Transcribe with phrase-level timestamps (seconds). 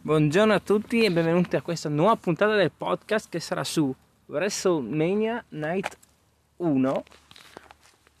[0.00, 3.94] Buongiorno a tutti e benvenuti a questa nuova puntata del podcast che sarà su
[4.26, 5.96] WrestleMania Night
[6.56, 7.04] 1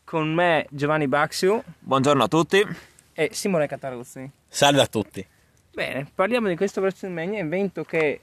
[0.04, 2.64] con me Giovanni Baxio Buongiorno a tutti.
[3.12, 4.30] e Simone Cataruzzi.
[4.48, 5.24] Salve a tutti.
[5.72, 8.22] Bene, parliamo di questo WrestleMania, evento che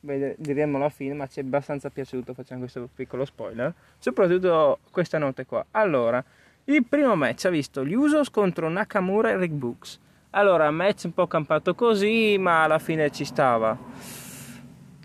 [0.00, 5.18] vede- diremo alla fine, ma ci è abbastanza piaciuto, facciamo questo piccolo spoiler, soprattutto questa
[5.18, 5.64] notte qua.
[5.72, 6.22] Allora,
[6.64, 9.98] il primo match ha visto gli Usos contro Nakamura e Rick Books.
[10.36, 13.78] Allora, match un po' campato così, ma alla fine ci stava.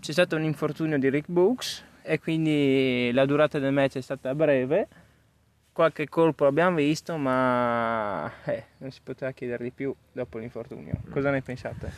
[0.00, 4.34] C'è stato un infortunio di Rick Books e quindi la durata del match è stata
[4.34, 4.88] breve.
[5.70, 10.94] Qualche colpo l'abbiamo visto, ma eh, non si poteva chiedere di più dopo l'infortunio.
[11.12, 11.92] Cosa ne pensate?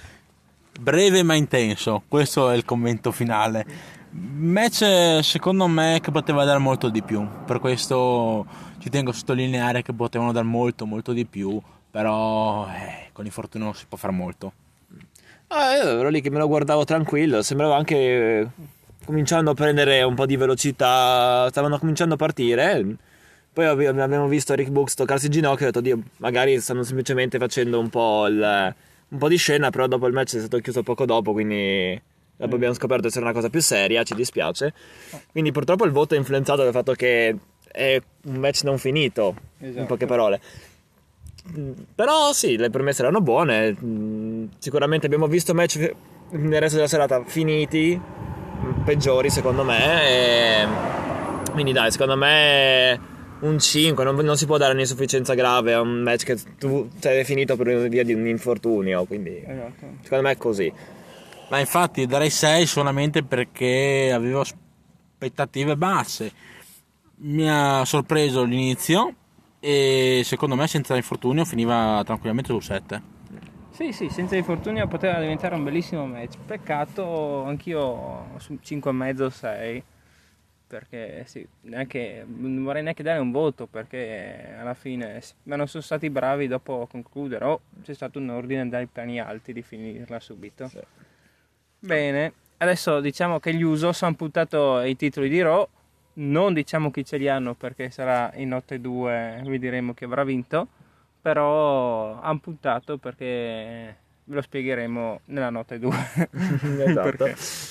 [0.79, 3.65] Breve ma intenso, questo è il commento finale.
[4.11, 8.45] Match secondo me che poteva dare molto di più, per questo
[8.77, 11.59] ci tengo a sottolineare che potevano dare molto molto di più,
[11.93, 14.53] però eh, con l'infortunio non si può fare molto.
[15.49, 18.47] Ah, io ero lì che me lo guardavo tranquillo, sembrava anche eh,
[19.05, 22.85] cominciando a prendere un po' di velocità, stavano cominciando a partire.
[23.53, 26.83] Poi abbi- abbiamo visto Rick Books toccarsi il ginocchio e ho detto, Dio, magari stanno
[26.85, 28.75] semplicemente facendo un po', il-
[29.09, 32.01] un po' di scena, però dopo il match è stato chiuso poco dopo, quindi
[32.35, 34.73] dopo abbiamo scoperto essere una cosa più seria, ci dispiace.
[35.31, 37.37] Quindi purtroppo il voto è influenzato dal fatto che
[37.71, 39.85] è un match non finito, in Esatto.
[39.85, 40.41] poche parole.
[41.95, 43.77] Però sì, le premesse erano buone.
[43.83, 45.93] mm, Sicuramente abbiamo visto match
[46.31, 48.01] nel resto della serata finiti,
[48.85, 50.03] peggiori secondo me.
[50.09, 50.67] e-
[51.53, 56.01] Quindi dai, secondo me un 5, non, non si può dare un'insufficienza grave a un
[56.03, 59.05] match che tu sei finito per via di un infortunio.
[59.05, 59.87] Quindi Esatto.
[60.03, 60.73] secondo me è così.
[61.51, 66.33] Ma infatti darei 6 solamente perché avevo aspettative basse.
[67.25, 69.15] Mi ha sorpreso l'inizio
[69.65, 73.03] e secondo me senza infortunio finiva tranquillamente su 7.
[73.71, 76.37] Sì, sì, senza infortunio poteva diventare un bellissimo match.
[76.45, 79.85] Peccato, anch'io su 5,5 6
[80.67, 85.69] perché sì, neanche, non vorrei neanche dare un voto perché alla fine sì, ma non
[85.69, 89.61] sono stati bravi dopo a concludere o c'è stato un ordine dai piani alti di
[89.61, 90.71] finirla subito.
[91.79, 95.69] Bene, adesso diciamo che gli Usos hanno puntato i titoli di Raw,
[96.15, 100.25] non diciamo chi ce li hanno perché sarà in notte 2, vi diremo chi avrà
[100.25, 100.67] vinto,
[101.21, 105.97] però hanno puntato perché ve lo spiegheremo nella notte 2,
[106.87, 107.29] Esatto.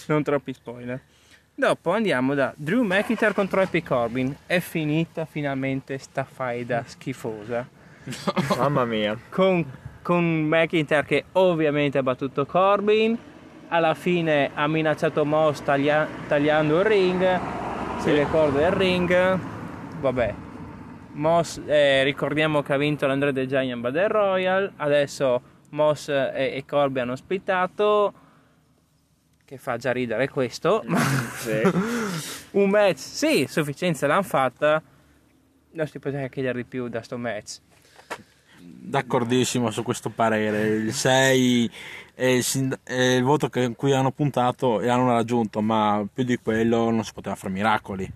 [0.07, 0.99] non troppi spoiler.
[1.53, 7.67] Dopo andiamo da Drew McIntyre contro Epic Corbin, è finita finalmente sta faida schifosa
[8.57, 9.15] Mamma mia.
[9.29, 9.63] con,
[10.01, 13.15] con McIntyre che ovviamente ha battuto Corbin
[13.67, 17.39] alla fine ha minacciato Moss taglia- tagliando il ring
[18.01, 19.39] si ricorda il ring.
[19.99, 20.33] Vabbè.
[21.13, 26.63] Moss eh, ricordiamo che ha vinto l'Andrea The Giant Battle Royal adesso Moss e, e
[26.65, 28.13] Corbin hanno splittato
[29.45, 30.83] che fa già ridere questo.
[31.37, 31.61] Sì.
[32.57, 34.81] un match sì sufficienza l'hanno fatta.
[35.73, 37.59] Non si poteva chiedere di più da sto match
[38.63, 40.67] D'accordissimo su questo parere.
[40.67, 41.71] Il 6
[42.13, 46.05] è il, sind- è il voto che- in cui hanno puntato e hanno raggiunto, ma
[46.13, 48.11] più di quello non si poteva fare miracoli.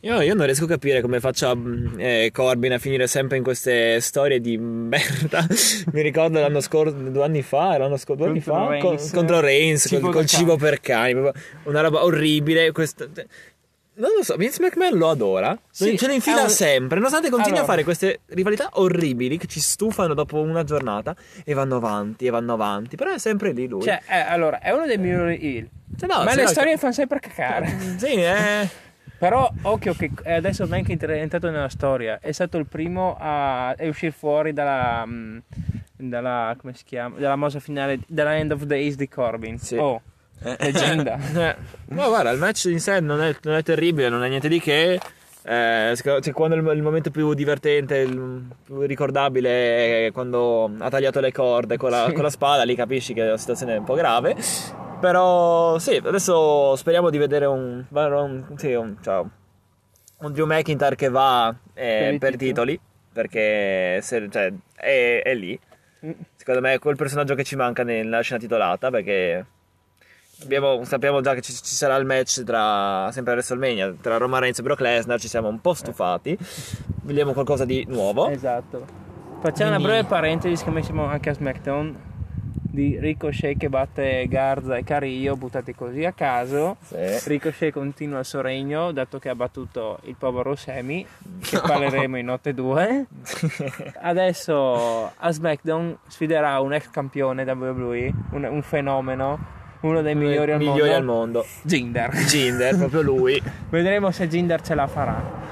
[0.00, 3.44] Io, io non riesco a capire come faccia mm, eh, Corbin a finire sempre in
[3.44, 5.46] queste storie di merda.
[5.92, 9.02] Mi ricordo l'anno scorso, due anni fa, l'anno scorso, due anni Contro fa, Reigns.
[9.02, 12.72] con- contro Reigns, Cibo col, col cibo per cani, proprio una roba orribile.
[12.72, 13.08] Questo,
[13.98, 17.58] non lo so, Vince McMahon lo adora, Sì, ce ne infila un- sempre, nonostante continui
[17.58, 17.70] Allora.
[17.72, 21.14] a fare queste rivalità orribili che ci stufano dopo una giornata
[21.44, 23.82] e vanno avanti e vanno avanti, però è sempre lì lui.
[23.82, 25.68] Cioè, eh, allora, è uno dei migliori heel.
[25.98, 27.76] Cioè, no, ma le no- storie mi fanno sempre cacare.
[27.98, 28.68] Sì, eh.
[29.18, 32.20] Però, occhio che adesso McIntyre è entrato nella storia.
[32.20, 35.38] È stato il primo a, a uscire fuori dalla, mm,
[35.96, 37.18] dalla, come si chiama?
[37.18, 39.58] Dalla mossa finale, dalla End of Days di Corbin.
[39.58, 39.76] Sì.
[39.76, 40.00] Oh,
[40.58, 41.18] leggenda.
[41.34, 41.56] Eh,
[41.90, 44.60] ma guarda, il match in sé non è, non è terribile, non è niente di
[44.60, 45.00] che.
[45.42, 51.20] Eh, cioè, quando il, il momento più divertente, il più ricordabile è quando ha tagliato
[51.20, 52.12] le corde con la, Sì.
[52.12, 54.36] con la spada, lì capisci che la situazione è un po' grave.
[55.00, 59.30] Però sì, adesso speriamo di vedere un, un, sì, un, ciao,
[60.18, 62.36] un Drew McIntyre che va eh, per, titoli.
[62.36, 62.80] titoli,
[63.12, 65.58] perché se- cioè, è, è lì.
[66.04, 66.10] Mm.
[66.36, 69.44] Secondo me è quel personaggio che ci manca nella scena titolata perché
[70.42, 74.40] abbiamo- sappiamo già che ci, ci sarà il match tra sempre a WrestleMania tra Roman
[74.40, 76.36] Reigns e Brock Lesnar, ci siamo un po' stufati.
[77.02, 78.28] Vogliamo qualcosa di nuovo.
[78.28, 78.84] Esatto.
[79.40, 82.06] Facciamo una Quindi- breve parentesi, siccome siamo anche a SmackDown.
[82.70, 86.76] di Ricochet che batte Garza e Carillo buttati così a caso.
[86.84, 86.96] Sì.
[87.24, 91.04] Ricochet continua il suo regno dato che ha battuto il povero Semi
[91.40, 93.06] che parleremo in notte 2.
[94.00, 99.38] Adesso a SmackDown sfiderà un ex campione WWE, un, un fenomeno,
[99.80, 100.94] uno dei migliori al Migliori mondo.
[100.96, 101.46] al mondo.
[101.62, 102.10] Jinder.
[102.10, 103.42] Jinder, proprio lui.
[103.70, 105.46] Vedremo se Jinder ce la farà.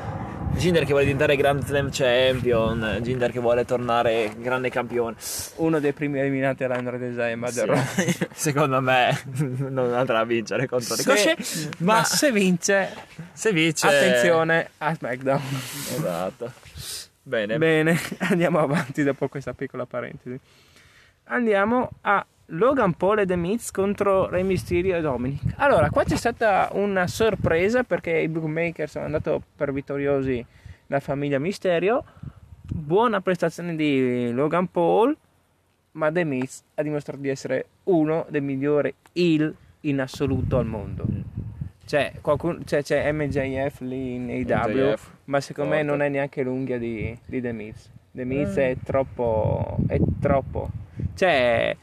[0.56, 5.14] Jinder che vuole diventare Grand Slam Champion, Jinder che vuole tornare grande campione.
[5.56, 8.26] Uno dei primi eliminati all'Android Design Sì.
[8.32, 9.20] Secondo me
[9.68, 12.88] non andrà a vincere contro Ricochet, Se- ma, ma se vince,
[13.34, 15.42] se vince attenzione a SmackDown.
[15.94, 16.52] Esatto.
[17.22, 17.58] Bene.
[17.58, 20.38] Bene, andiamo avanti dopo questa piccola parentesi.
[21.24, 25.54] Andiamo a Logan Paul e The Miz contro Rey Mysterio e Dominic.
[25.56, 30.44] Allora, qua c'è stata una sorpresa perché i bookmaker sono andati per vittoriosi
[30.86, 32.04] la famiglia Mysterio.
[32.62, 35.16] Buona prestazione di Logan Paul,
[35.92, 41.04] ma The Miz ha dimostrato di essere uno dei migliori heel in assoluto al mondo.
[41.84, 45.90] C'è, qualcuno, c'è, c'è MJF lì in AW, MJF, ma secondo me forte.
[45.90, 47.90] non è neanche l'unghia di, di The Miz.
[48.12, 48.70] The Miz Eh.
[48.72, 49.76] è troppo.
[49.86, 50.68] è troppo.
[51.14, 51.76] Cioè,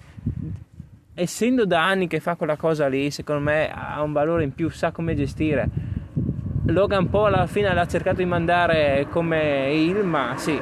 [1.13, 4.69] essendo da anni che fa quella cosa lì, secondo me ha un valore in più,
[4.69, 5.69] sa come gestire.
[6.65, 10.59] Logan Paul alla fine l'ha cercato di mandare come heel, ma sì,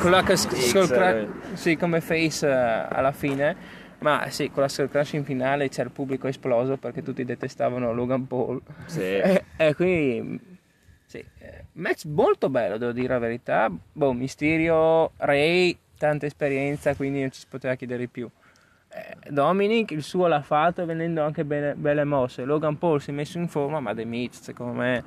[0.00, 1.28] con la skull eh.
[1.54, 3.76] sì, come face eh, alla fine.
[4.00, 7.92] Ma sì, con la skull crash in finale c'è il pubblico esploso perché tutti detestavano
[7.92, 8.60] Logan Paul.
[8.86, 9.00] Sì.
[9.00, 10.40] E, e quindi
[11.06, 13.70] sì, eh, match molto bello, devo dire la verità.
[13.92, 18.28] Boh, Mysterio, Ray, tanta esperienza, quindi non ci si poteva chiedere di più.
[18.90, 22.44] Eh, Dominic il suo l'ha fatto venendo anche belle, belle mosse.
[22.44, 25.02] Logan Paul si è messo in forma, ma The Miz, secondo me,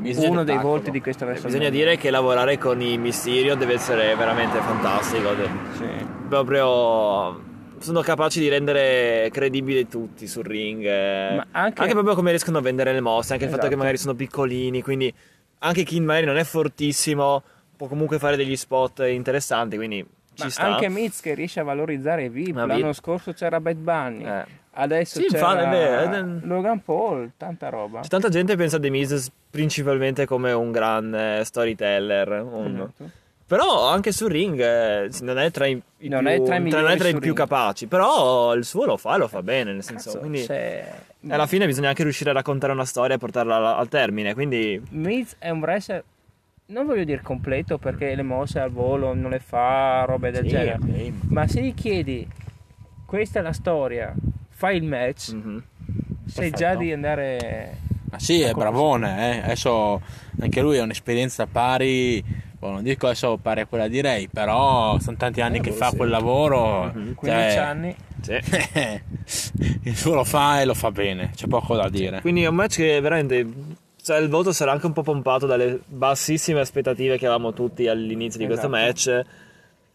[0.00, 1.68] bisogna uno dei volti di questo WrestleMania.
[1.70, 5.30] Bisogna dire che lavorare con i Mysterio deve essere veramente fantastico.
[5.78, 6.06] Sì.
[6.28, 7.48] Proprio
[7.78, 10.84] sono capaci di rendere credibili tutti sul ring.
[10.84, 11.34] eh.
[11.36, 13.74] Ma anche- proprio come riescono a vendere le mosse, anche il fatto Esatto.
[13.76, 15.12] che magari sono piccolini, quindi
[15.60, 17.42] anche chi magari non è fortissimo
[17.80, 20.62] può comunque fare degli spot interessanti, quindi ci Ma sta.
[20.64, 22.52] anche Miz che riesce a valorizzare VIP.
[22.52, 22.92] Ma L'anno VIP.
[22.92, 24.44] scorso c'era Bad Bunny, Eh.
[24.72, 28.00] adesso Sì, c'era infatti, Logan Paul, tanta roba.
[28.00, 32.42] C'è tanta gente che pensa a The Miz principalmente come un gran eh, storyteller.
[32.42, 33.10] un- Esatto.
[33.46, 36.64] Però anche sul ring eh, non è tra i, i Non più, è tra i
[36.68, 37.86] è tra i più capaci.
[37.86, 39.72] Però il suo lo fa, lo fa bene.
[39.72, 40.46] Nel senso, Cazzo, quindi
[41.30, 44.34] alla fine bisogna anche riuscire a raccontare una storia e portarla al, al termine.
[44.34, 46.04] Quindi Miz è un wrestler,
[46.70, 50.50] non voglio dire completo perché le mosse al volo non le fa, robe del Sì,
[50.50, 50.78] genere.
[50.80, 51.12] ok.
[51.28, 52.26] Ma se gli chiedi,
[53.06, 54.14] questa è la storia,
[54.48, 55.62] fai il match, Mhm.
[56.26, 56.56] sai Perfetto.
[56.56, 57.76] già di andare...
[58.10, 59.42] Ma sì, è bravone, eh.
[59.44, 60.00] adesso
[60.40, 62.22] anche lui ha un'esperienza pari,
[62.58, 65.70] boh, non dico adesso pari a quella di Ray, però sono tanti anni Eh, che
[65.70, 65.96] boh, fa sì.
[65.96, 66.86] quel lavoro.
[66.92, 67.14] Mhm.
[67.14, 67.94] 15 cioè, anni.
[68.20, 68.38] Sì.
[69.84, 72.20] il suo lo fa e lo fa bene, c'è poco da dire.
[72.20, 73.46] Quindi è un match che veramente.
[74.02, 78.38] Cioè, il voto sarà anche un po' pompato dalle bassissime aspettative che avevamo tutti all'inizio
[78.38, 78.84] di questo Esatto.
[79.18, 79.26] match.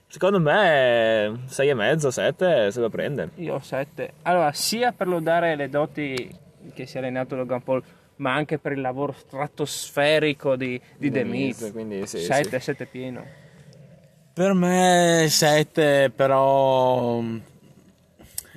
[0.07, 3.30] Secondo me 6,5, 7 se lo prende.
[3.36, 4.13] Io ho 7.
[4.24, 6.30] Allora, sia per lodare le doti
[6.74, 7.84] che si è allenato Logan Paul,
[8.18, 13.24] ma anche per il lavoro stratosferico di, di The Miz, quindi sì, 7, 7 pieno.
[14.34, 17.22] Per me 7, però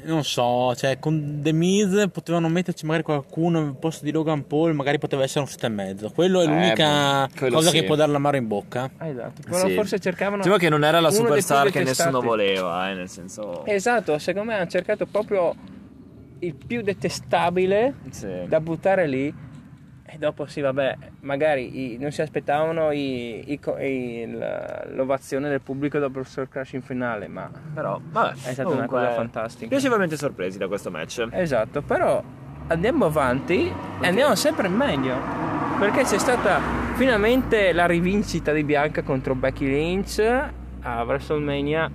[0.05, 4.75] non so, cioè con The Miz potevano metterci magari qualcuno al posto di Logan Paul,
[4.75, 6.13] magari poteva essere un 7,5.
[6.15, 7.81] Quello è Eh, l'unica boh, quello cosa sì.
[7.81, 8.91] che può dare l'amaro in bocca.
[8.97, 9.43] Ah, esatto.
[9.49, 9.75] Però Sì.
[9.75, 10.39] forse cercavano...
[10.43, 13.65] Diciamo che non era la uno dei più superstar che nessuno voleva, eh, nel senso.
[13.67, 15.55] Esatto, secondo me hanno cercato proprio
[16.41, 18.29] il più detestabile Sì.
[18.47, 19.47] da buttare lì.
[20.11, 25.99] E dopo sì, vabbè, magari i- non si aspettavano i- i la- l'ovazione del pubblico
[25.99, 29.69] dopo il Soul Crash in finale, ma Però, vabbè, è stata una cosa fantastica.
[29.69, 31.29] Piacevolmente sorpresi da questo match.
[31.31, 32.23] Esatto, però
[32.69, 35.15] andiamo avanti e andiamo sempre in meglio.
[35.79, 36.59] Perché c'è stata
[36.95, 40.19] finalmente la rivincita di Bianca contro Becky Lynch
[40.81, 41.91] a WrestleMania.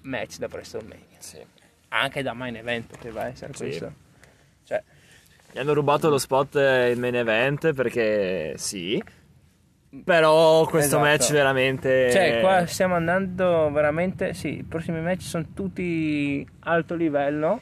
[0.00, 1.04] Match da WrestleMania.
[1.18, 1.38] Sì.
[1.88, 3.62] Anche da main event poteva essere Sì.
[3.64, 3.92] questo.
[5.52, 9.02] Gli hanno rubato lo spot in main event perché sì.
[10.04, 11.04] Però questo Esatto.
[11.04, 12.10] match veramente.
[12.10, 14.32] cioè, qua stiamo andando veramente.
[14.32, 17.60] Sì, i prossimi match sono tutti alto livello.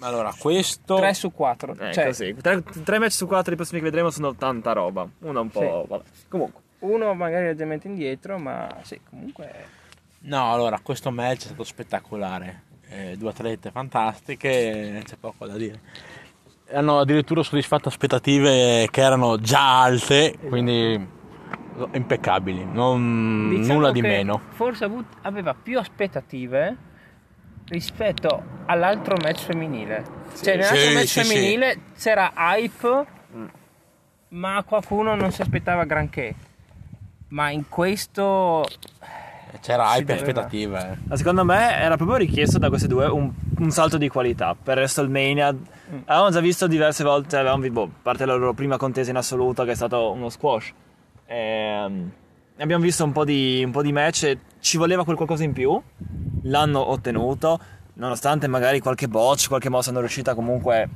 [0.00, 1.72] Allora, questo 3 su 4.
[1.72, 2.34] Ecco, cioè, sì.
[2.40, 5.06] Tre, tre match su quattro i prossimi che vedremo sono tanta roba.
[5.20, 5.82] Uno un po'.
[5.82, 5.88] Sì.
[5.88, 6.04] Vabbè.
[6.28, 6.62] Comunque.
[6.80, 9.52] uno magari leggermente indietro, ma sì, comunque.
[10.20, 12.62] No, allora, questo match è stato spettacolare.
[12.88, 15.80] Eh, due atlete fantastiche, c'è poco da dire.
[16.72, 21.12] Hanno addirittura soddisfatto aspettative che erano già alte, quindi
[21.92, 24.40] impeccabili, non, Diciamo nulla di meno.
[24.50, 24.88] Forse
[25.22, 26.76] aveva più aspettative
[27.66, 30.04] rispetto all'altro match femminile.
[30.40, 31.28] Cioè, nell'altro Sì, match sì, sì.
[31.34, 33.06] femminile c'era hype,
[34.28, 36.34] ma qualcuno non si aspettava granché.
[37.28, 38.64] Ma in questo
[39.60, 40.98] C'era hype e aspettative.
[41.04, 44.78] Ma secondo me era proprio richiesto da questi due un, un salto di qualità per
[44.78, 45.54] WrestleMania.
[46.04, 49.16] Avevamo già visto diverse volte, avevamo vi- boh, a parte la loro prima contesa in
[49.16, 50.72] assoluto che è stato uno squash.
[51.26, 52.12] Ehm,
[52.58, 55.52] abbiamo visto un po, di, un po' di match e ci voleva quel qualcosa in
[55.52, 55.80] più.
[56.42, 57.58] L'hanno ottenuto,
[57.94, 60.88] nonostante magari qualche botch, qualche mossa non riuscita, comunque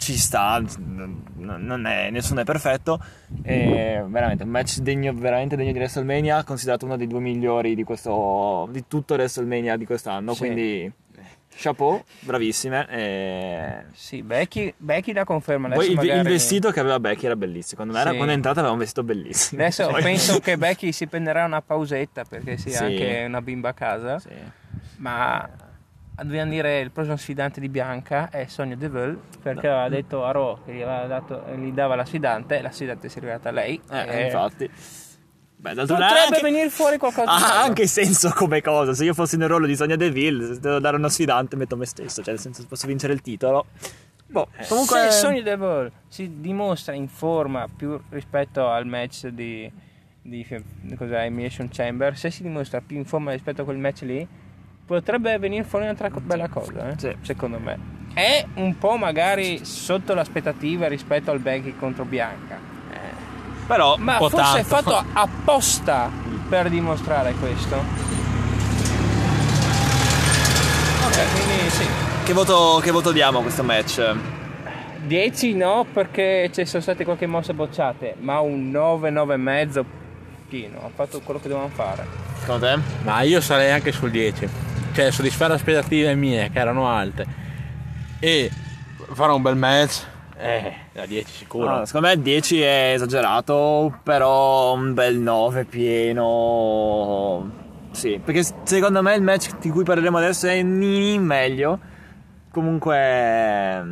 [0.00, 2.98] ci sta, è, nessuno è perfetto.
[3.42, 7.84] E veramente un match degno, veramente degno di WrestleMania, considerato uno dei due migliori di,
[7.84, 10.32] questo, di tutto WrestleMania di quest'anno.
[10.32, 10.38] Sì.
[10.38, 10.92] Quindi,
[11.54, 12.86] chapeau, bravissime.
[12.88, 13.84] E...
[13.92, 15.66] sì, Becky, Becky la conferma.
[15.66, 17.82] Adesso Poi il, il magari- vestito che aveva Becky era bellissimo.
[17.82, 18.16] Quando, era, Sì.
[18.16, 19.60] quando è entrata aveva un vestito bellissimo.
[19.62, 22.84] Adesso Poi- penso che Becky si prenderà una pausetta perché si ha Sì.
[22.84, 24.18] anche una bimba a casa.
[24.18, 24.28] Sì.
[24.96, 25.48] Ma
[26.22, 30.58] dobbiamo dire il prossimo sfidante di Bianca è Sonia Deville perché aveva detto a Raw
[30.64, 33.52] che gli, aveva dato, gli dava la sfidante e la sfidante si è arrivata a
[33.52, 33.80] lei.
[33.90, 34.70] Eh, E infatti.
[35.60, 37.60] Beh, d'altro Potrebbe anche- venire fuori qualcosa di Ha bello.
[37.64, 38.94] anche senso come cosa.
[38.94, 41.84] Se io fossi nel ruolo di Sonia Deville, se devo dare uno sfidante, metto me
[41.84, 42.22] stesso.
[42.22, 43.66] Cioè, nel senso, posso vincere il titolo.
[44.26, 45.10] Boh, comunque.
[45.10, 49.70] Se Sonya Deville si dimostra in forma più rispetto al match di,
[50.22, 50.46] di
[50.96, 54.26] cos'è, Elimination Chamber, se si dimostra più in forma rispetto a quel match lì,
[54.86, 56.94] potrebbe venire fuori un'altra co- bella cosa, eh?
[56.98, 57.14] Sì.
[57.20, 57.98] secondo me.
[58.14, 62.58] È un po' magari sotto l'aspettativa rispetto al Becky contro Bianca,
[63.70, 64.90] Però, ma forse è tanto.
[64.90, 66.10] fatto apposta
[66.48, 67.76] per dimostrare questo.
[71.06, 71.86] Ok, quindi sì.
[72.24, 74.16] che voto, che voto diamo a questo match?
[75.02, 79.84] 10 no perché ci sono state qualche mossa bocciate, ma un 9, 9 e mezzo
[80.48, 82.04] pieno, ha fatto quello che dovevano fare.
[82.40, 82.80] Secondo te?
[83.04, 84.48] Ma io sarei anche sul 10.
[84.92, 87.24] Cioè, soddisfare le aspettative mie, che erano alte.
[88.18, 88.50] E
[89.12, 90.02] fare un bel match,
[90.40, 91.78] eh, da 10 sicuro.
[91.78, 97.50] No, secondo me 10 è esagerato, però un bel 9 pieno.
[97.92, 101.78] Sì, perché secondo me il match di cui parleremo adesso è nini meglio.
[102.50, 103.82] Comunque.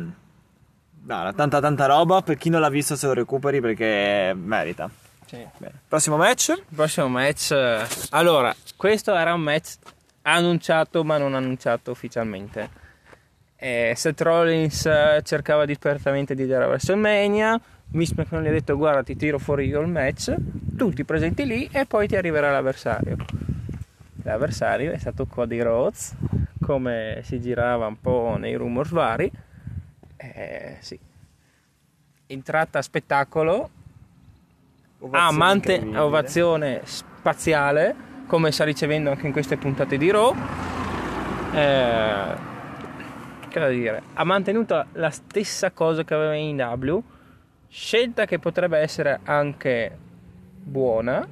[1.05, 2.21] No, tanta tanta roba.
[2.21, 4.89] Per chi non l'ha visto se lo recuperi perché merita.
[5.31, 5.81] Bene.
[5.87, 6.53] Prossimo match.
[6.73, 7.51] Prossimo match.
[7.51, 9.75] eh, Allora, questo era un match
[10.23, 12.87] annunciato ma non annunciato ufficialmente.
[13.61, 17.59] Eh, Seth Rollins eh, cercava disperatamente di dire a WrestleMania.
[17.91, 20.33] Miss McMahon gli ha detto: Guarda, ti tiro fuori io il match.
[20.77, 23.17] Tu ti presenti lì e poi ti arriverà l'avversario.
[24.23, 26.15] L'avversario è stato Cody Rhodes,
[26.61, 29.29] come si girava un po' nei rumors vari.
[30.15, 30.97] Eh, sì.
[32.27, 33.69] Entrata a spettacolo,
[35.11, 36.03] amante incredibile.
[36.03, 37.95] ovazione spaziale
[38.27, 40.35] come sta ricevendo anche in queste puntate di Raw
[41.53, 42.35] Eh,
[43.49, 44.01] che da dire.
[44.13, 47.03] Ha mantenuto la stessa cosa che aveva in W
[47.69, 49.95] scelta che potrebbe essere anche
[50.63, 51.27] buona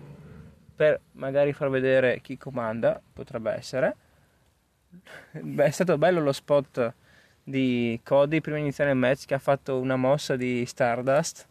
[0.75, 3.95] per magari far vedere chi comanda potrebbe essere.
[5.31, 6.93] Beh, è stato bello lo spot
[7.43, 11.47] di Cody prima di iniziare il match che ha fatto una mossa di Stardust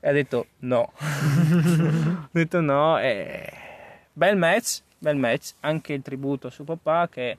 [0.00, 0.92] e ha detto no.
[0.98, 3.52] ha detto no e...
[4.12, 7.38] Bel match, bel match, anche il tributo a suo papà che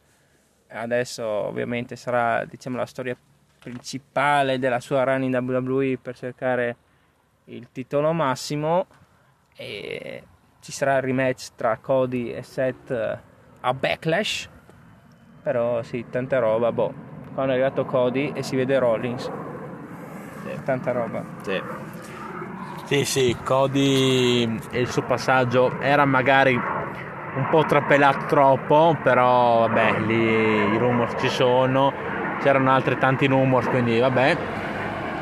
[0.71, 3.15] adesso ovviamente sarà diciamo la storia
[3.59, 6.75] principale della sua run in WWE per cercare
[7.45, 8.87] il titolo massimo
[9.55, 10.23] e
[10.61, 13.19] ci sarà il rematch tra Cody e Seth eh,
[13.61, 14.49] a Backlash
[15.41, 16.93] però sì, tanta roba, boh.
[17.33, 19.29] Quando è arrivato Cody e si vede Rollins.
[20.63, 21.23] Tanta roba.
[21.41, 21.61] Sì.
[22.85, 26.59] Sì, sì, Cody e il suo passaggio era magari
[27.35, 31.93] un po' trapelato troppo, però vabbè, lì i rumors ci sono,
[32.41, 34.37] c'erano altri tanti rumors, quindi vabbè,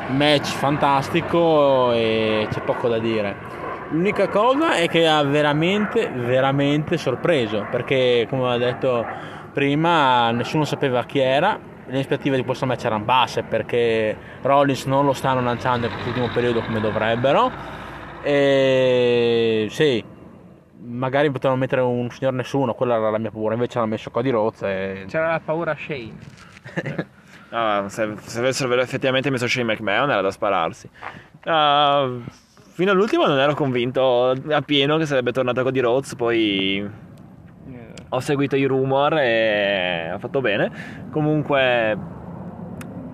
[0.08, 3.58] match fantastico e c'è poco da dire.
[3.90, 9.04] L'unica cosa è che ha veramente, veramente sorpreso, perché come ho detto
[9.52, 15.04] prima nessuno sapeva chi era, le aspettative di questo match erano basse perché Rollins non
[15.04, 17.50] lo stanno lanciando in quest'ultimo periodo come dovrebbero.
[18.22, 20.09] E sì
[20.82, 24.30] magari potevano mettere un signor nessuno quella era la mia paura invece hanno messo Cody
[24.30, 25.04] Rhodes e...
[25.08, 27.08] C'era la paura Shane.
[27.52, 30.88] Ah, se, se avessero effettivamente messo Shane McMahon era da spararsi.
[31.46, 32.08] Ah,
[32.72, 36.76] fino all'ultimo non ero convinto appieno che sarebbe tornato Cody Rhodes, poi
[37.72, 40.70] Eh, ho seguito i rumor e ha fatto bene.
[41.10, 41.98] Comunque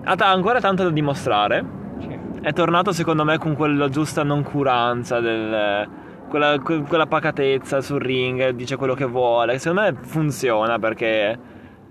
[0.03, 1.65] ha ta- ancora tanto da dimostrare.
[1.99, 2.19] sì.
[2.39, 5.89] È tornato secondo me con quella giusta noncuranza del,
[6.27, 9.57] quella, que- quella pacatezza sul ring, dice quello che vuole.
[9.59, 11.37] Secondo me funziona perché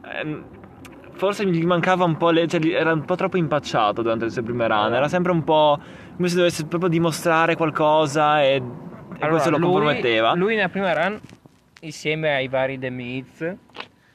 [0.05, 0.45] ehm,
[1.13, 4.43] forse gli mancava un po', le- cioè, era un po' troppo impacciato durante le sue
[4.43, 5.79] prime run, era sempre un po'
[6.17, 8.63] come se dovesse proprio dimostrare qualcosa e, e
[9.19, 10.35] Allora, questo lo lui- comprometteva.
[10.35, 11.19] Lui nella prima run,
[11.81, 13.55] insieme ai vari The Miz,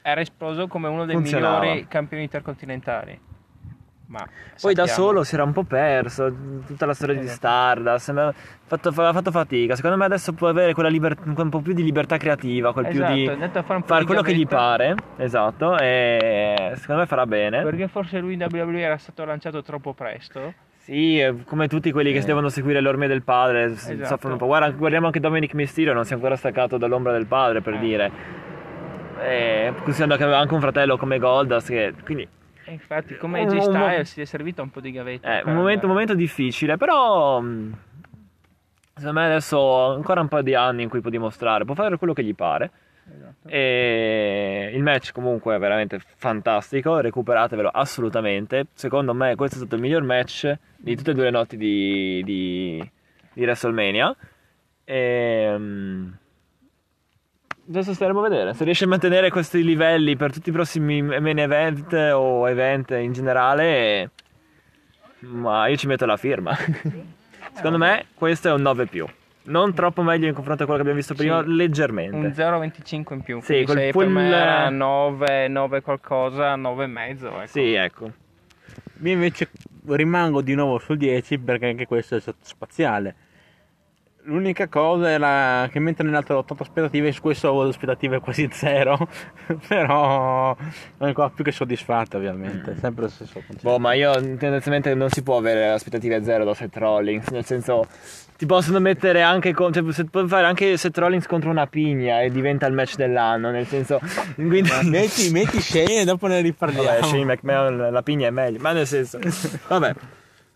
[0.02, 1.60] era esploso come uno dei Funzionava.
[1.60, 3.20] migliori campioni intercontinentali.
[4.12, 4.26] Ma
[4.60, 6.30] Poi da solo si era un po' perso,
[6.66, 7.36] tutta la storia di Esatto.
[7.38, 8.32] Stardust, aveva
[8.66, 9.74] fatto, fatto fatica.
[9.74, 13.06] Secondo me adesso può avere quella liber- un po' più di libertà creativa, quel Esatto,
[13.06, 15.78] più di è andato a fare un po' fare di quello che gli pare, esatto,
[15.78, 17.62] e secondo me farà bene.
[17.62, 20.52] Perché forse lui in WWE era stato lanciato troppo presto.
[20.76, 22.24] Sì, eh, come tutti quelli che Eh.
[22.24, 24.04] devono seguire le orme del padre, Esatto.
[24.04, 24.46] soffrono un po'.
[24.46, 27.78] Guarda, guardiamo anche Dominic Mysterio, non si è ancora staccato dall'ombra del padre, per Eh.
[27.78, 28.10] dire.
[29.22, 32.26] E, considerando che aveva anche un fratello come Goldust, che, quindi
[32.72, 35.28] infatti, come AJ un mo- Styles, si è servito un po' di gavetta.
[35.38, 37.76] È per- un momento, un momento difficile, però mh,
[38.94, 41.96] secondo me adesso ha ancora un po' di anni in cui può dimostrare, può fare
[41.96, 42.70] quello che gli pare.
[43.04, 43.48] Esatto.
[43.48, 48.66] E il match comunque è veramente fantastico, recuperatevelo assolutamente.
[48.74, 52.22] Secondo me questo è stato il miglior match di tutte e due le notti di,
[52.24, 52.90] di,
[53.32, 54.14] di WrestleMania.
[54.84, 56.18] E, mh,
[57.68, 61.38] adesso staremo a vedere se riesce a mantenere questi livelli per tutti i prossimi main
[61.38, 64.10] event o event in generale.
[65.20, 66.56] Ma io ci metto la firma.
[67.54, 69.06] Secondo me questo è un 9 più.
[69.44, 71.54] Non troppo meglio in confronto a quello che abbiamo visto prima, Sì.
[71.54, 72.16] leggermente.
[72.16, 73.40] Un 0,25 in più.
[73.40, 77.28] Sì, quel se per me era 9, 9 qualcosa, 9 e mezzo.
[77.28, 77.46] Ecco.
[77.46, 78.12] Sì, ecco.
[79.02, 79.48] Io invece
[79.86, 83.14] rimango di nuovo sul 10 perché anche questo è stato spaziale.
[84.24, 89.08] L'unica cosa era che mentre nell'altro ho 80 aspettative, su questo avevo aspettative quasi zero,
[89.66, 93.68] però sono ancora più che soddisfatto ovviamente, sempre lo stesso concetto.
[93.68, 97.86] Boh, ma io tendenzialmente non si può avere aspettative zero da Seth Rollins, nel senso
[98.36, 102.22] ti possono mettere anche con, cioè, se- puoi fare anche Seth Rollins contro una pigna
[102.22, 103.98] e diventa il match dell'anno, nel senso
[104.36, 106.84] quindi metti, metti Shane e dopo ne riparliamo.
[106.84, 109.18] Vabbè, Shane McMahon la pigna è meglio, ma nel senso
[109.66, 109.94] vabbè.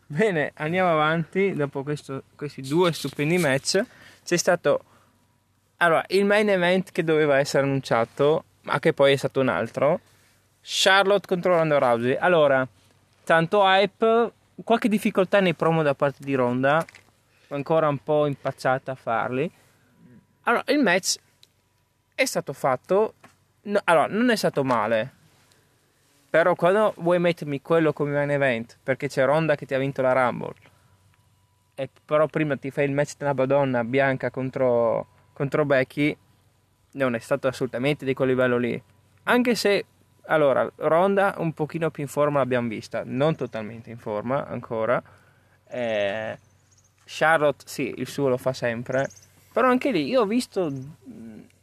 [0.09, 1.53] Bene, andiamo avanti.
[1.53, 3.83] Dopo questo- questi due stupendi match,
[4.25, 4.85] c'è stato
[5.79, 10.01] allora il main event che doveva essere annunciato, ma che poi è stato un altro.
[10.63, 12.17] Charlotte contro Ronda Rousey.
[12.19, 12.67] Allora,
[13.25, 14.33] tanto hype,
[14.65, 16.85] qualche difficoltà nei promo da parte di Ronda,
[17.49, 19.51] ancora un po' impacciata a farli.
[20.45, 21.17] Allora, il match
[22.15, 23.15] è stato fatto,
[23.63, 25.15] no- allora, non è stato male.
[26.37, 30.03] Però quando vuoi mettermi quello come main event, perché c'è Ronda che ti ha vinto
[30.03, 30.53] la Rumble,
[31.75, 36.15] e però prima ti fai il match della Madonna bianca contro, contro Becky,
[36.91, 38.83] non è stato assolutamente di quel livello lì.
[39.23, 39.87] Anche se,
[40.27, 45.03] allora, Ronda un pochino più in forma l'abbiamo vista, non totalmente in forma ancora.
[45.67, 46.39] Eh,
[47.07, 49.09] Charlotte, sì, il suo lo fa sempre.
[49.55, 50.71] Però anche lì io ho visto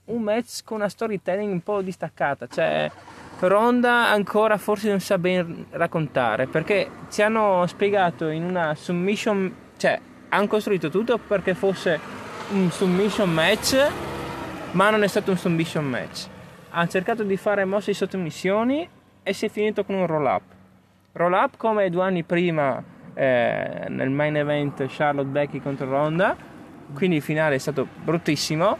[0.06, 2.48] un match con una storytelling un po' distaccata.
[2.48, 2.92] Cioè,
[3.48, 6.48] Ronda ancora forse non sa ben raccontare.
[6.48, 9.54] Perché ci hanno spiegato in una submission.
[9.78, 12.00] Cioè, hanno costruito tutto perché fosse
[12.52, 13.92] un submission match.
[14.72, 16.28] Ma non è stato un submission match.
[16.72, 18.88] Hanno cercato di fare mosse di sottomissioni
[19.22, 20.42] e si è finito con un roll up.
[21.14, 26.36] Roll up come due anni prima eh, nel main event Charlotte Becky contro Ronda.
[26.94, 28.78] Quindi il finale è stato bruttissimo.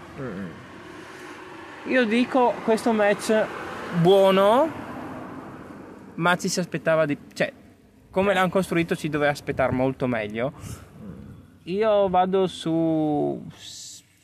[1.86, 3.46] Io dico questo match
[4.02, 4.72] buono,
[6.16, 7.18] ma ci si aspettava di...
[7.34, 7.52] cioè,
[8.10, 10.54] come l'hanno costruito ci doveva aspettare molto meglio.
[11.64, 13.42] Io vado su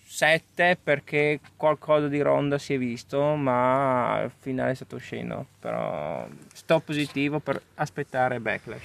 [0.05, 5.45] 7 perché qualcosa di Ronda si è visto, ma il finale è stato sceno.
[5.59, 8.83] Però sto positivo per aspettare Backlash.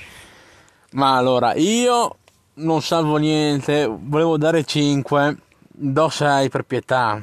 [0.93, 2.19] Ma allora, io
[2.55, 7.21] non salvo niente, volevo dare 5, do 6 per pietà,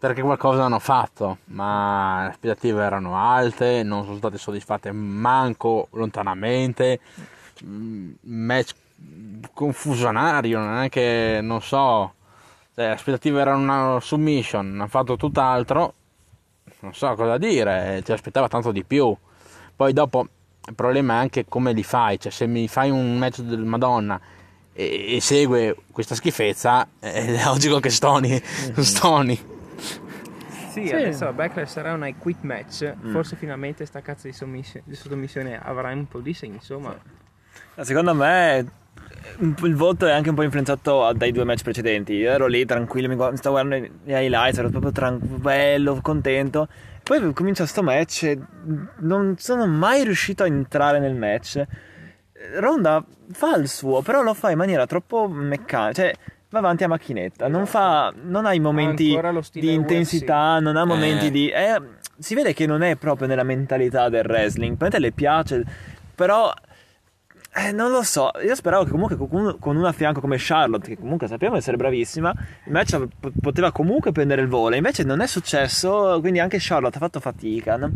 [0.00, 6.98] perché qualcosa hanno fatto, ma le aspettative erano alte, non sono state soddisfatte manco lontanamente,
[7.64, 8.74] Mm, match
[9.52, 12.14] confusionario, non è che, non so,
[12.74, 15.94] cioè, le aspettative erano una submission, hanno fatto tutt'altro,
[16.80, 19.14] non so cosa dire, ti aspettava tanto di più.
[19.76, 20.26] Poi dopo
[20.66, 24.20] il problema è anche come li fai, cioè se mi fai un match del Madonna
[24.72, 28.40] e, e segue questa schifezza, è logico che stoni,
[28.76, 29.49] stoni.
[29.80, 30.94] Sì, Sì.
[30.94, 32.94] adesso la Backlash sarà una quit match.
[33.10, 36.96] Forse finalmente sta cazzo di, sommiss- di sottomissione avrà un po' di senso, ma
[37.80, 38.66] Secondo me
[39.40, 42.12] il voto è anche un po' influenzato dai due match precedenti.
[42.14, 45.98] Io ero lì tranquillo, mi, guard- mi stavo guardando gli highlights, ero proprio tran- bello,
[46.02, 46.68] contento.
[47.02, 48.38] Poi comincia sto match e
[48.98, 51.62] non sono mai riuscito a entrare nel match.
[52.58, 55.92] Ronda fa il suo, però lo fa in maniera troppo meccanica.
[55.92, 56.14] Cioè,
[56.50, 59.18] va avanti a macchinetta, non, fa, non ha i momenti
[59.52, 61.30] di intensità, non ha momenti Eh.
[61.30, 61.48] di...
[61.48, 61.80] eh,
[62.18, 65.64] si vede che non è proprio nella mentalità del wrestling, probabilmente le piace,
[66.14, 66.52] però...
[67.52, 70.96] eh, non lo so, io speravo che comunque con uno a fianco come Charlotte, che
[70.96, 72.32] comunque sappiamo essere bravissima,
[72.64, 72.96] il match
[73.40, 77.76] poteva comunque prendere il volo, invece non è successo, quindi anche Charlotte ha fatto fatica.
[77.76, 77.90] no?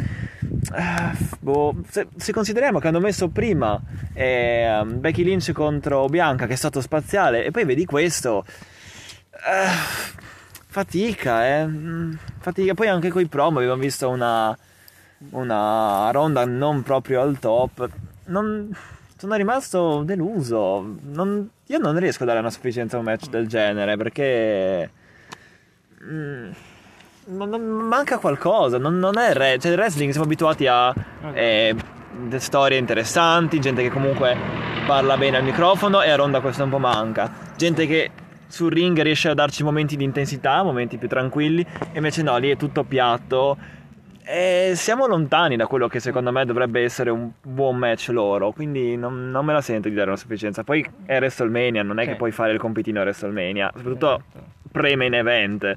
[0.70, 3.80] Ah, boh, se, se consideriamo che hanno messo prima
[4.12, 8.44] eh, Becky Lynch contro Bianca, che è stato spaziale, e poi vedi questo,
[9.30, 9.68] eh,
[10.66, 11.64] fatica, eh.
[11.66, 12.74] mm, fatica.
[12.74, 14.56] Poi anche con i promo abbiamo visto una,
[15.30, 17.88] una ronda non proprio al top.
[18.26, 18.74] Non,
[19.24, 20.96] sono rimasto deluso.
[21.02, 24.90] Non- io non riesco a dare una sufficienza a un match del genere perché.
[26.06, 26.50] mm,
[27.28, 28.76] non- non- manca qualcosa.
[28.76, 30.92] Non, non è re- cioè, il wrestling siamo abituati a
[31.32, 31.74] eh,
[32.37, 34.37] storie interessanti, gente che comunque
[34.87, 37.32] parla bene al microfono e a Ronda questo un po' manca.
[37.56, 38.10] Gente che
[38.46, 42.50] sul ring riesce a darci momenti di intensità, momenti più tranquilli, e invece no, lì
[42.50, 43.56] è tutto piatto.
[44.26, 48.96] E siamo lontani da quello che secondo me dovrebbe essere un buon match loro, quindi
[48.96, 50.64] non, non me la sento di dare una sufficienza.
[50.64, 52.16] Poi è WrestleMania, non è che Sì.
[52.16, 54.22] puoi fare il compitino a WrestleMania, soprattutto
[54.72, 55.76] pre-main event.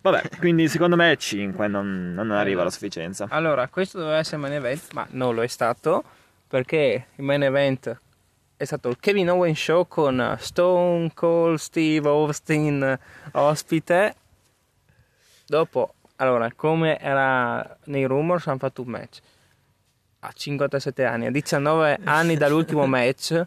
[0.00, 3.26] Vabbè, quindi secondo me è 5, non, non arriva alla sufficienza.
[3.30, 6.04] Allora, questo doveva essere main event, ma non lo è stato
[6.46, 8.00] perché il main event
[8.56, 12.96] è stato il Kevin Owens Show con Stone Cold Steve Austin
[13.32, 14.14] ospite.
[15.46, 19.20] Dopo, allora, come era nei rumors, hanno fatto un match
[20.20, 23.46] a 57 anni, a 19 anni dall'ultimo match.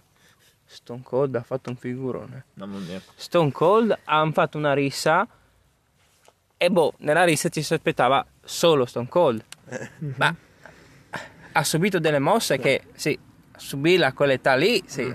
[0.66, 2.46] Stone Cold ha fatto un figurone.
[3.16, 5.28] Stone Cold hanno fatto una rissa
[6.56, 9.44] e boh, nella rissa ci si aspettava solo Stone Cold.
[10.16, 10.34] Ma
[11.54, 13.18] ha subito delle mosse che sì,
[13.58, 15.14] subirla a quell'età lì, sì.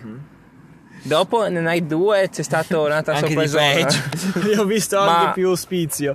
[1.07, 3.59] Dopo nel Night 2 c'è stata un'altra Anche di sorpresa.
[4.40, 4.49] peggio.
[4.53, 6.14] Io ho visto Ma- anche più spizio.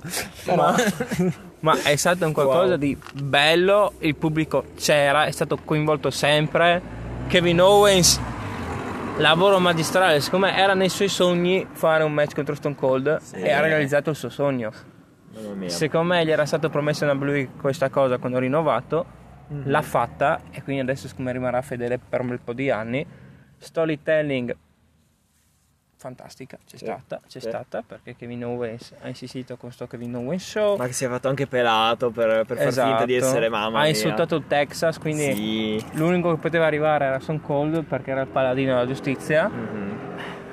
[0.54, 0.74] Ma,
[1.60, 2.76] ma è stato un qualcosa Wow.
[2.76, 7.00] di bello, il pubblico c'era, è stato coinvolto sempre.
[7.28, 8.20] Kevin Owens,
[9.16, 13.50] lavoro magistrale, secondo me era nei suoi sogni fare un match contro Stone Cold e
[13.50, 14.70] ha realizzato il suo sogno.
[15.66, 19.06] Secondo me gli era stato promesso da lui questa cosa quando ha rinnovato,
[19.64, 23.06] l'ha fatta e quindi adesso secondo me rimarrà fedele per un bel po' di anni.
[23.56, 24.54] Storytelling
[26.02, 27.48] fantastica, c'è Sì, stata, c'è sì.
[27.48, 30.76] stata perché Kevin Owens ha insistito con sto Kevin Owens Show.
[30.76, 32.88] Ma che si è fatto anche pelato per, per far Esatto.
[32.88, 33.90] finta di essere mamma ha mia.
[33.90, 35.96] insultato il Texas, quindi Sì.
[35.96, 39.48] l'unico che poteva arrivare era Stone Cold perché era il paladino della giustizia.
[39.48, 40.00] Mhm.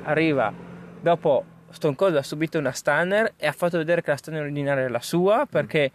[0.04, 0.52] Arriva
[1.00, 4.80] dopo Stone Cold ha subito una stunner e ha fatto vedere che la stunner originale
[4.82, 5.90] era la sua perché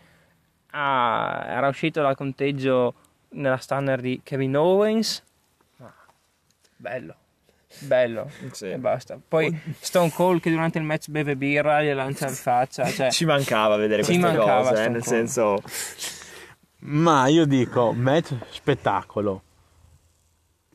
[0.71, 2.93] ha- era uscito dal conteggio
[3.29, 5.23] nella stunner di Kevin Owens.
[5.77, 5.93] Ma
[6.77, 7.15] bello.
[7.79, 8.71] Bello Sì.
[8.71, 9.19] e basta.
[9.27, 12.85] Poi Stone Cold che durante il match beve birra e lancia in faccia.
[12.89, 15.61] Cioè, Ci mancava vedere Ci queste mancava cose, eh, nel senso...
[16.88, 19.41] Ma io dico, match spettacolo.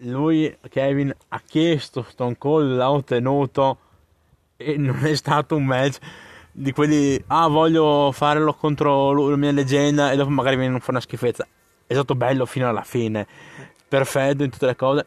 [0.02, 3.78] Lui, Kevin, ha chiesto Stone Cold, l'ha ottenuto
[4.56, 5.98] e non è stato un match
[6.52, 10.92] di quelli, ah voglio farlo contro lui, la mia leggenda e dopo magari viene fuori
[10.92, 11.46] una schifezza.
[11.86, 13.26] È stato bello fino alla fine,
[13.86, 15.06] perfetto in tutte le cose.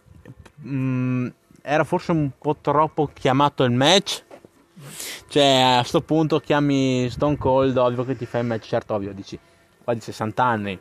[0.66, 1.28] Mm,
[1.66, 4.24] era forse un po' troppo chiamato il match.
[5.30, 9.14] Cioè, a sto punto chiami Stone Cold, ovvio che ti fai il match, certo, ovvio,
[9.14, 9.40] dici,
[9.84, 10.78] qua di 60 anni,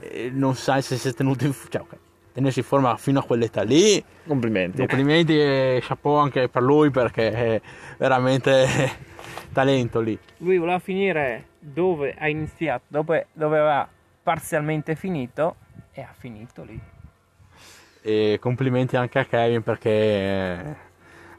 [0.00, 1.96] eh, non sai se si è tenuto in cioè, ok,
[2.32, 4.78] tenersi in forma fino a quell'età lì, Complimenti.
[4.78, 7.60] complimenti e chapeau anche per lui perché è
[7.96, 8.66] veramente
[9.52, 10.18] talento lì.
[10.38, 13.88] lui voleva finire dove ha iniziato, dove, dove aveva
[14.22, 15.56] parzialmente finito
[15.92, 16.80] e ha finito lì.
[18.06, 20.76] E complimenti anche a Kevin perché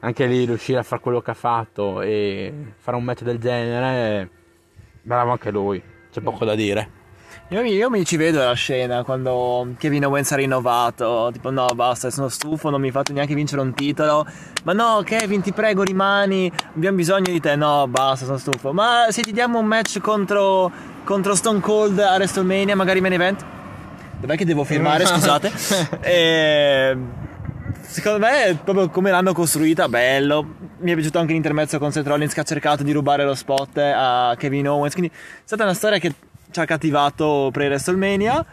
[0.00, 4.28] anche lì riuscire a fare quello che ha fatto e fare un match del genere,
[5.02, 6.90] bravo anche lui, c'è poco da dire.
[7.50, 11.30] Io, mi- io mi ci vedo la scena quando Kevin Owens ha rinnovato.
[11.32, 14.26] Tipo, no, basta, sono stufo, non mi fate neanche vincere un titolo.
[14.64, 16.50] Ma no, Kevin, ti prego, rimani.
[16.74, 17.54] Abbiamo bisogno di te.
[17.54, 18.72] No, basta, sono stufo.
[18.72, 20.72] Ma se ti diamo un match contro,
[21.04, 23.44] contro Stone Cold a WrestleMania, magari main event?
[24.26, 25.52] Dov'è che devo firmare, scusate?
[26.00, 26.96] E,
[27.80, 30.54] secondo me, è proprio come l'hanno costruita, bello.
[30.78, 33.78] Mi è piaciuto anche l'intermezzo con Seth Rollins che ha cercato di rubare lo spot
[33.78, 34.94] a Kevin Owens.
[34.94, 36.12] Quindi è stata una storia che
[36.50, 38.44] ci ha cattivato pre-WrestleMania.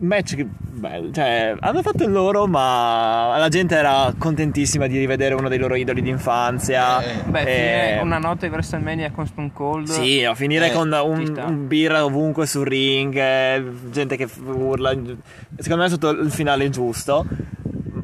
[0.00, 5.34] Match che bello, cioè hanno fatto il loro, ma la gente era contentissima di rivedere
[5.34, 7.02] uno dei loro idoli d'infanzia.
[7.02, 9.88] Eh, Beh, E- finire una notte di WrestleMania con Stone Cold.
[9.88, 14.90] sì, a finire Eh, con un, un birra ovunque sul ring, eh, gente che urla.
[14.90, 17.26] Secondo me è stato il finale giusto.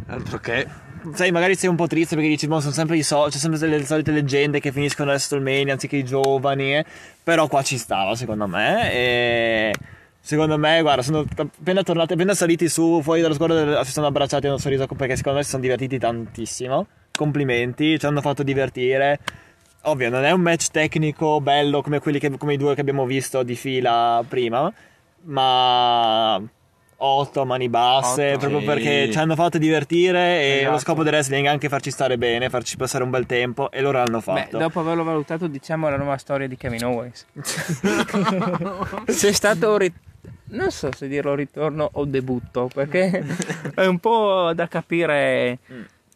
[0.08, 0.66] Altro che...
[1.12, 3.64] sai, magari sei un po' triste perché dici, boh, sono sempre i so- c'è sempre
[3.68, 6.84] le solite leggende che finiscono a WrestleMania anziché i giovani, eh.
[7.22, 9.72] però qua ci stava secondo me e...
[10.26, 14.46] Secondo me, guarda, sono appena tornati, appena saliti su fuori dallo squadra, si sono abbracciati
[14.46, 16.86] e hanno sorriso perché secondo me si sono divertiti tantissimo.
[17.10, 19.18] Complimenti, ci hanno fatto divertire.
[19.82, 23.04] Ovvio, non è un match tecnico bello come, quelli che, come i due che abbiamo
[23.04, 24.72] visto di fila prima,
[25.24, 26.40] ma
[26.96, 28.64] 8 a mani basse, Otto, proprio sì.
[28.64, 30.70] perché ci hanno fatto divertire e Esatto.
[30.72, 33.82] lo scopo del wrestling è anche farci stare bene, farci passare un bel tempo e
[33.82, 34.56] loro l'hanno Beh, fatto.
[34.56, 37.26] dopo averlo valutato, diciamo la nuova storia di Kevin Owens.
[39.04, 40.12] C'è stato un rit-
[40.46, 43.24] non so se dirlo ritorno o debutto, perché
[43.74, 45.58] è un po' da capire.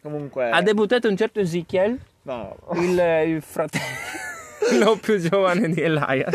[0.01, 2.55] Comunque, Ha debuttato un certo Ezekiel, no.
[2.75, 6.33] il, il fratello più giovane di Elias.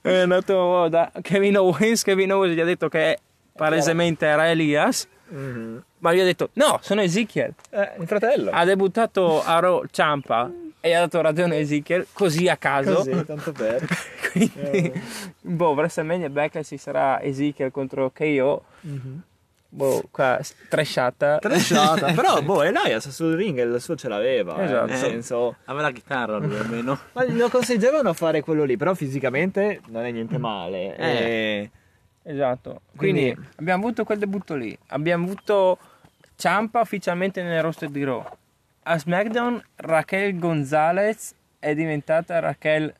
[0.00, 2.02] È andato da Kevin Owens.
[2.02, 3.18] Kevin Owens gli ha detto che
[3.54, 5.82] palesemente era Elias, Mhm.
[5.98, 7.52] ma gli ha detto: No, sono Ezekiel.
[7.70, 8.50] Eh, il fratello.
[8.50, 12.94] Ha debuttato a Raw Ciampa e ha dato ragione a Ezekiel, così a caso.
[12.96, 13.84] Così, tanto per.
[14.32, 14.92] Quindi,
[15.40, 18.64] boh, WrestleMania Backlash ci sarà Ezekiel contro KO.
[19.72, 21.38] Boh, qua trashata.
[21.38, 22.10] Trashata.
[22.14, 24.56] Però, boh, Elias sul ring il suo ce l'aveva.
[24.58, 24.86] eh, Esatto.
[24.86, 25.56] nel senso.
[25.66, 26.98] Aveva la chitarra lui almeno.
[27.12, 30.96] Ma lo consigliavano a fare quello lì, però fisicamente non è niente male.
[30.96, 31.06] Eh.
[31.06, 31.70] E-
[32.22, 32.82] Esatto.
[32.96, 34.76] Quindi, Quindi- abbiamo avuto quel debutto lì.
[34.88, 35.78] Abbiamo avuto
[36.36, 38.24] Ciampa ufficialmente nel roster di Raw.
[38.90, 42.92] A SmackDown Raquel Gonzalez è diventata Raquel,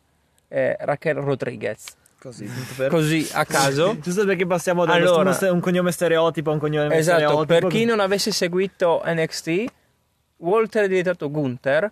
[0.47, 1.97] eh, Raquel Rodriguez.
[2.21, 2.91] Così, tanto per.
[2.91, 3.99] Così a caso.
[4.01, 7.45] Giusto perché passiamo da Allora- un cognome stereotipo a un cognome Esatto, stereotipo.
[7.47, 9.65] per chi non avesse seguito NXT,
[10.37, 11.91] Walter è diventato Gunther.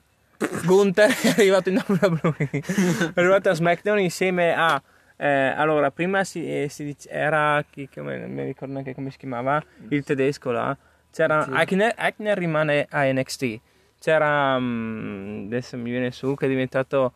[0.64, 2.62] Gunther è arrivato in WWE, è
[3.14, 4.80] arrivato a SmackDown insieme a.
[5.16, 7.64] eh, allora, prima si, eh, si dice- era.
[7.68, 10.76] Chi, come, non mi ricordo neanche come si chiamava, il tedesco là.
[11.11, 11.48] C'era.
[11.52, 13.61] Eichner, Eichner rimane a NXT.
[14.00, 14.58] C'era.
[14.58, 17.12] mm, adesso mi viene su che è diventato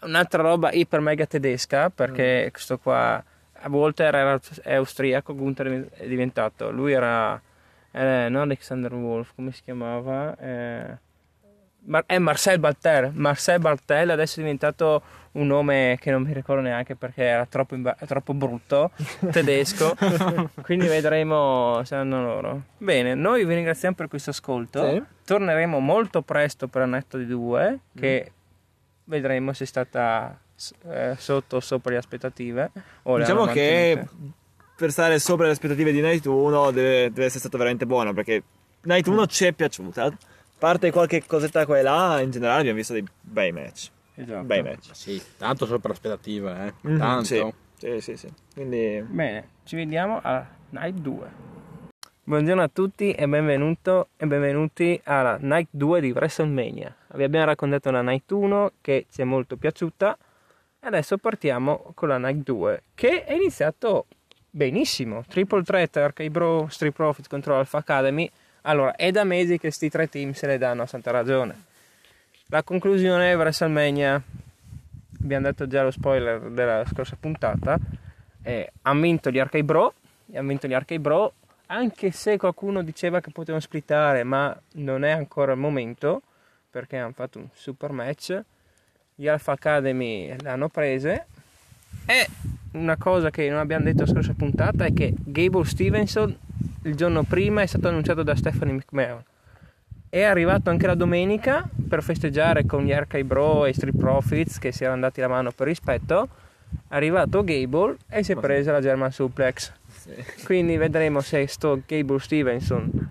[0.00, 3.22] un'altra roba iper mega tedesca perché questo qua
[3.64, 7.40] Walter era, è austriaco Gunther è diventato lui era
[7.92, 10.98] eh, non Alexander Wolf come si chiamava eh,
[11.86, 15.02] Mar- è Marcel Balter Marcel Baltel adesso è diventato
[15.36, 18.90] un nome che non mi ricordo neanche perché era troppo, imba- troppo brutto
[19.30, 19.94] tedesco.
[20.62, 22.62] Quindi vedremo se hanno loro.
[22.78, 24.88] Bene noi vi ringraziamo per questo ascolto.
[24.88, 25.02] Sì.
[25.24, 28.32] torneremo molto presto per Annetto di 2 che
[29.04, 30.38] vedremo se è stata
[30.88, 32.70] eh, sotto o sopra le aspettative
[33.02, 34.04] o le Diciamo hanno che
[34.76, 38.42] per stare sopra le aspettative di Night 1 deve, deve essere stato veramente buono perché
[38.82, 40.16] Night 1 ci è piaciuta.
[40.58, 43.90] Parte qualche cosetta qua e là, in generale abbiamo visto dei bei match.
[44.14, 44.44] Esatto.
[44.44, 44.88] Bei match.
[44.92, 46.72] Sì, tanto sopra l'aspettativa, eh.
[46.80, 47.24] Mhm, Tanto.
[47.24, 48.32] Sì, sì, sì, sì.
[48.54, 51.26] Quindi Bene, ci vediamo a Night 2.
[52.24, 56.94] Buongiorno a tutti e benvenuto e benvenuti alla Night 2 di WrestleMania.
[57.14, 60.16] Vi abbiamo raccontato la Night 1 che ci è molto piaciuta
[60.80, 64.06] e adesso partiamo con la Night 2 che è iniziato
[64.50, 65.22] benissimo.
[65.28, 68.28] Triple Threat, Arcade Bro, Street Profits contro Alpha Academy.
[68.68, 71.54] Allora, è da mesi che questi tre team se le danno a santa ragione.
[72.46, 74.20] La conclusione è WrestleMania.
[75.22, 77.78] Abbiamo detto già lo spoiler della scorsa puntata.
[78.42, 79.94] Eh, hanno vinto gli Arcade Bro.
[80.34, 81.32] Hanno vinto gli Arcade Bro.
[81.66, 86.22] Anche se qualcuno diceva che potevano splittare, ma non è ancora il momento.
[86.68, 88.42] Perché hanno fatto un super match.
[89.14, 91.26] Gli Alpha Academy le hanno prese.
[92.04, 92.26] E
[92.72, 96.36] una cosa che non abbiamo detto la scorsa puntata è che Gable Stevenson
[96.86, 99.22] il giorno prima è stato annunciato da Stephanie McMahon.
[100.08, 104.70] È arrivato anche la domenica per festeggiare con gli Arcade Bro e Street Profits che
[104.72, 106.28] si erano dati la mano per rispetto.
[106.88, 109.72] È arrivato Gable e si è presa la German Suplex.
[110.44, 113.10] Quindi vedremo se sto Gable Stevenson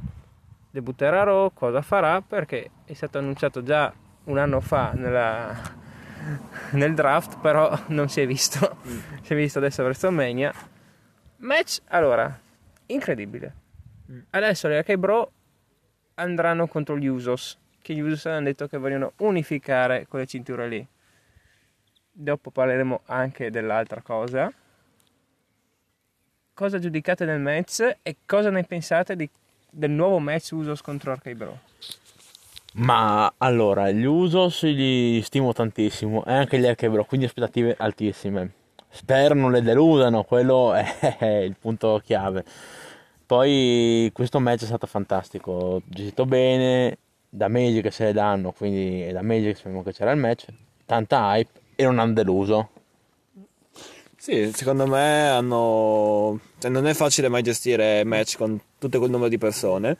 [0.71, 3.93] debutterà a Raw, cosa farà, perché è stato annunciato già
[4.25, 5.55] un anno fa nella-
[6.71, 8.77] nel draft, però non si è visto.
[9.21, 10.53] si è visto adesso a WrestleMania.
[11.37, 12.37] Match, allora,
[12.87, 13.53] incredibile.
[14.31, 15.31] Adesso le Arcade Bro
[16.15, 20.87] andranno contro gli Usos, che gli Usos hanno detto che vogliono unificare quelle cinture lì.
[22.11, 24.51] Dopo parleremo anche dell'altra cosa.
[26.53, 29.29] Cosa giudicate del match e cosa ne pensate di-
[29.69, 31.59] del nuovo match Usos contro Arcade Bro?
[32.75, 38.51] Ma allora, gli Usos li stimo tantissimo e anche gli Archebro, quindi aspettative altissime.
[38.89, 42.43] Spero non le deludano, quello è il punto chiave.
[43.25, 46.97] Poi questo match è stato fantastico, gestito bene,
[47.29, 50.19] da mesi che se le danno, quindi è da mesi che sappiamo che c'era il
[50.19, 50.45] match,
[50.85, 52.69] tanta hype e non hanno deluso.
[54.17, 56.39] Sì, secondo me hanno.
[56.57, 59.97] cioè, non è facile mai gestire match con tutto quel numero di persone.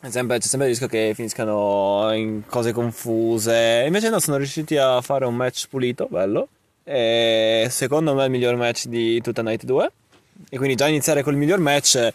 [0.00, 3.84] Sempre- c'è sempre il rischio che finiscano in cose confuse.
[3.86, 6.48] Invece no, sono riusciti a fare un match pulito, bello.
[6.84, 9.92] E secondo me è il miglior match di tutta Night 2.
[10.50, 12.10] E quindi già iniziare col miglior match,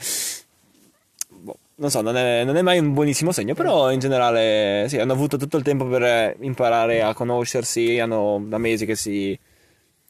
[1.30, 4.98] boh, non so, non è, non è mai un buonissimo segno, però in generale sì,
[4.98, 9.38] hanno avuto tutto il tempo per imparare a conoscersi, hanno da mesi che, si,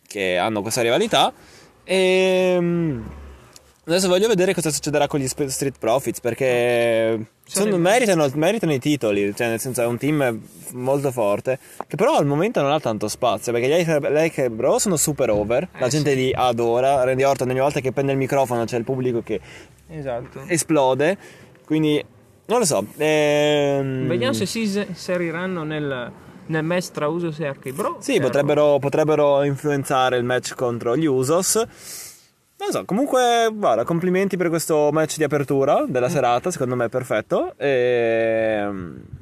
[0.08, 1.34] che hanno questa rivalità.
[1.84, 3.02] E
[3.86, 9.34] adesso voglio vedere cosa succederà con gli Street Profits perché sono- meritano, meritano i titoli,
[9.36, 10.40] cioè nel senso è un team
[10.74, 14.96] molto forte che però al momento non ha tanto spazio perché gli Lake- Bro sono
[14.96, 16.16] super over, la Eh, gente sì.
[16.16, 19.40] li adora, Randy Orton ogni volta che prende il microfono c'è il pubblico che
[19.90, 20.42] Esatto.
[20.48, 21.18] esplode,
[21.66, 22.04] quindi
[22.46, 22.86] non lo so.
[22.98, 26.12] ehm, Vediamo se si inseriranno nel,
[26.48, 27.98] nel match tra Usos e Arcade Bro.
[28.00, 31.62] Sì, potrebbero, potrebbero influenzare il match contro gli Usos.
[32.64, 36.90] Non so, comunque, guarda, complimenti per questo match di apertura della serata, secondo me è
[36.90, 37.58] perfetto.
[37.58, 38.66] E...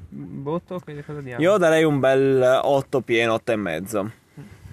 [0.09, 1.41] Voto, che cosa diamo?
[1.41, 4.11] Io darei un bel 8 pieno, 8 e mezzo.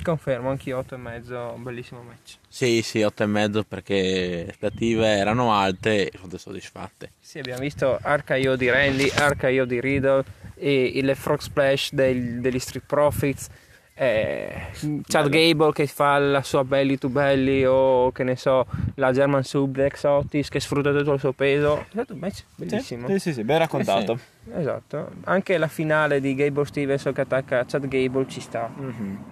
[0.02, 2.36] Confermo, anch'io 8 e mezzo, un bellissimo match.
[2.46, 3.94] Sì, sì, 8 e mezzo perché
[4.44, 7.12] le aspettative erano alte e sono soddisfatte.
[7.18, 10.22] Sì, abbiamo visto Arca.io di Randy, Arca.io di Riddle
[10.56, 13.48] e il Frog Splash del- degli Street Profits.
[14.00, 14.66] Eh,
[15.08, 19.42] Chad Gable che fa la sua belly to belly o che ne so la German
[19.42, 23.32] Suplex Otis che sfrutta tutto il suo peso è stato un match bellissimo Sì, sì,
[23.32, 24.16] sì, ben raccontato.
[24.54, 29.24] esatto anche la finale di Gable Stevenson che attacca Chad Gable ci sta Mhm.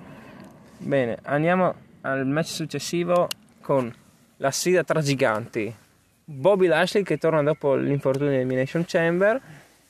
[0.79, 3.29] Bene, andiamo al match successivo
[3.63, 3.93] con
[4.39, 5.75] la sfida tra giganti.
[6.23, 9.41] Bobby Lashley che torna dopo l'infortunio di Elimination Chamber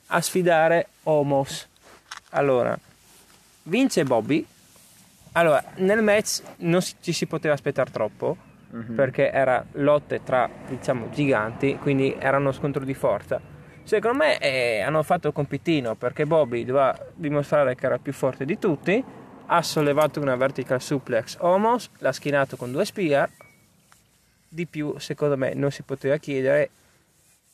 [0.06, 1.66] a sfidare Omos.
[2.30, 2.78] Allora,
[3.64, 4.46] vince Bobby.
[5.36, 8.36] Allora, nel match non ci si poteva aspettare troppo
[8.94, 13.38] perché era lotte tra, diciamo, giganti, quindi era uno scontro di forza.
[13.82, 18.44] Secondo me eh, hanno fatto il compitino perché Bobby doveva dimostrare che era più forte
[18.46, 19.02] di tutti.
[19.48, 23.30] Ha sollevato una vertical suplex Omos, l'ha schinato con due spear.
[24.48, 26.70] Di più, secondo me, non si poteva chiedere,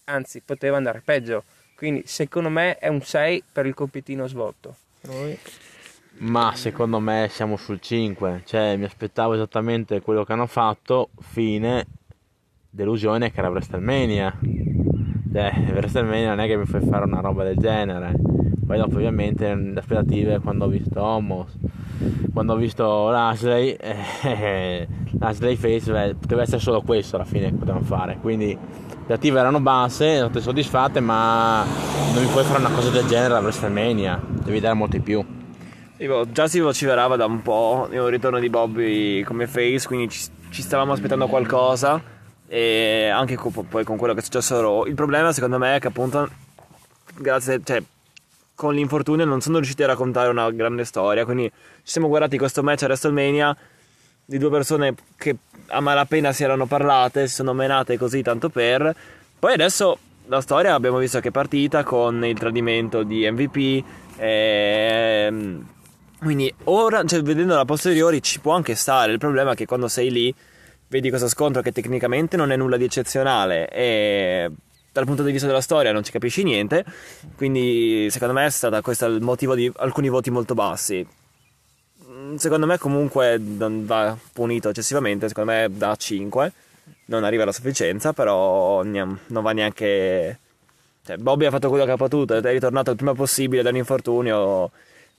[0.05, 1.45] anzi, poteva andare peggio.
[1.75, 4.77] Quindi, secondo me, è un 6 per il compitino svolto.
[5.03, 5.39] Noi-
[6.19, 11.87] Ma secondo me siamo sul 5, cioè mi aspettavo esattamente quello che hanno fatto, fine,
[12.71, 14.39] delusione che era WrestleMania.
[15.33, 18.15] Cioè, WrestleMania non è che mi fai fare una roba del genere.
[18.65, 21.57] Poi dopo ovviamente le aspettative quando ho visto Homos,
[22.33, 24.87] quando ho visto Lashley, eh,
[25.19, 28.19] Lashley Face, beh, poteva essere solo questo alla fine che potevano fare.
[28.21, 28.59] Quindi le
[28.99, 31.65] aspettative erano basse, sono soddisfatte, ma
[32.15, 35.41] non mi puoi fare una cosa del genere alla WrestleMania, devi dare molto di più.
[36.03, 40.27] Tipo, già si vociferava da un po' il ritorno di Bobby come face, quindi ci,
[40.51, 42.03] ci stavamo aspettando qualcosa.
[42.49, 44.87] E anche co- poi con quello che è successo a Raw.
[44.87, 46.29] Il problema, secondo me, è che appunto,
[47.15, 47.81] grazie, cioè,
[48.53, 51.25] con l'infortunio non sono riusciti a raccontare una grande storia.
[51.25, 51.53] Quindi ci
[51.93, 53.57] siamo guardati questo match a WrestleMania
[54.25, 55.37] di due persone che
[55.69, 58.93] a malapena si erano parlate, si sono menate così tanto per.
[59.39, 63.85] Poi adesso la storia abbiamo visto che è partita con il tradimento di MVP.
[64.17, 65.67] ehm,
[66.23, 69.13] quindi ora, cioè, vedendo a posteriori ci può anche stare.
[69.13, 70.35] Il problema è che quando sei lì
[70.89, 74.51] vedi questo scontro che tecnicamente non è nulla di eccezionale e
[74.93, 76.85] dal punto di vista della storia non ci capisci niente.
[77.37, 81.07] Quindi secondo me è stato questo il motivo di alcuni voti molto bassi.
[82.09, 86.53] Mm, Secondo me comunque non va punito eccessivamente, secondo me da 5
[87.07, 90.39] non arriva alla sufficienza, però non va neanche...
[91.05, 93.77] Cioè, Bobby ha fatto quello che ha potuto, è ritornato il prima possibile da un
[93.77, 94.71] infortunio,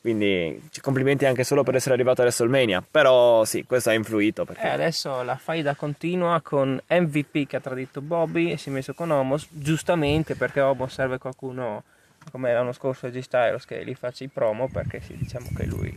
[0.03, 4.43] quindi complimenti anche solo per essere arrivato a WrestleMania, però sì, questo ha influito.
[4.43, 4.67] Perché...
[4.67, 9.11] adesso la faida continua con MVP che ha tradito Bobby e si è messo con
[9.11, 11.83] Homos, giustamente perché Homos serve qualcuno
[12.31, 15.93] come l'anno scorso G Styles che gli faccia i promo perché sì, diciamo che lui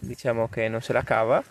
[0.00, 1.42] diciamo che non se la cava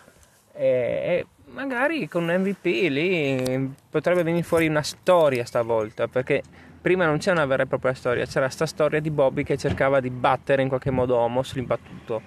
[0.52, 6.42] e, magari con MVP lì potrebbe venire fuori una storia stavolta perché
[6.86, 9.98] prima non c'è una vera e propria storia c'era sta storia di Bobby che cercava
[9.98, 12.22] di battere in qualche modo Homos l'imbattuto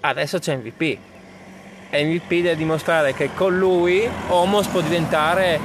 [0.00, 0.98] adesso c'è MVP
[1.90, 5.60] e MVP deve dimostrare che con lui Homos può diventare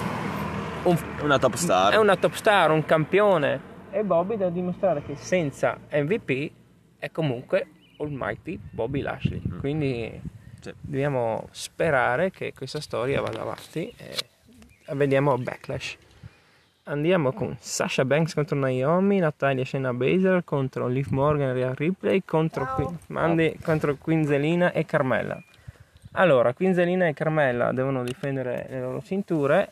[0.84, 1.94] un, Una top star.
[1.94, 3.60] è una top star, un campione.
[3.90, 6.52] E Bobby deve dimostrare che senza MVP
[7.00, 9.42] è comunque Almighty Bobby Lashley.
[9.60, 10.22] Quindi
[10.60, 10.72] Sì.
[10.80, 14.16] dobbiamo sperare che questa storia vada avanti e
[14.94, 15.98] vediamo Backlash
[16.92, 22.24] andiamo con Sasha Banks contro Naomi Natalia Shayna Baszler contro Liv Morgan e Rhea Ripley
[22.26, 25.42] contro, Queen, Mandy, contro Quinzelina e Carmella.
[26.14, 29.72] Allora Quinzelina e Carmella devono difendere le loro cinture.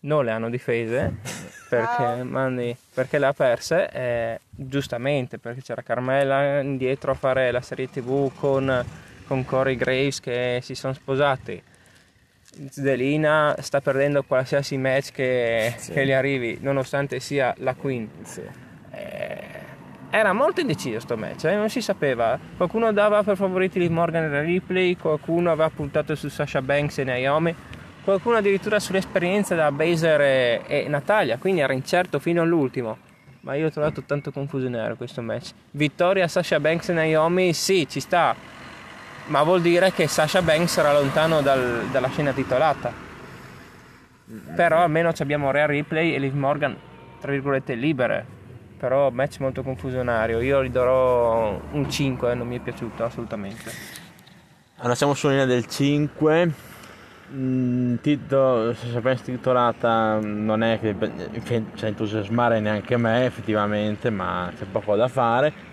[0.00, 1.18] Non le hanno difese
[1.68, 7.60] perché, Mandy, perché le ha perse eh, giustamente perché c'era Carmela indietro a fare la
[7.60, 8.84] serie tv con,
[9.26, 11.62] con Corey Graves che si sono sposati
[12.70, 15.92] Zelina sta perdendo qualsiasi match che, Sì.
[15.92, 18.42] che gli arrivi nonostante sia la queen Sì.
[18.92, 19.68] Eh,
[20.10, 22.36] era molto indeciso sto match, eh, non si sapeva.
[22.56, 27.04] Qualcuno dava per favoriti Liv Morgan e Ripley, qualcuno aveva puntato su Sasha Banks e
[27.04, 27.54] Naomi,
[28.02, 32.98] qualcuno addirittura sull'esperienza da Baser e, e Natalia, quindi era incerto fino all'ultimo.
[33.42, 35.50] Ma io ho trovato tanto confusionario questo match.
[35.70, 38.34] Vittoria Sasha Banks e Naomi, sì, ci sta.
[39.30, 42.92] Ma vuol dire che Sasha Banks era lontano dal- dalla scena titolata.
[44.56, 46.76] Però almeno abbiamo Rhea Ripley e Liv Morgan,
[47.20, 48.26] tra virgolette, libere.
[48.76, 50.40] Però match molto confusionario.
[50.40, 53.70] Io gli darò un 5, non mi è piaciuto assolutamente.
[54.78, 56.50] Allora siamo sulla linea del 5.
[57.32, 60.96] Mm, tito- se sapessi titolata non è che
[61.44, 65.69] che c'è entusiasmare neanche me effettivamente, ma c'è poco da fare.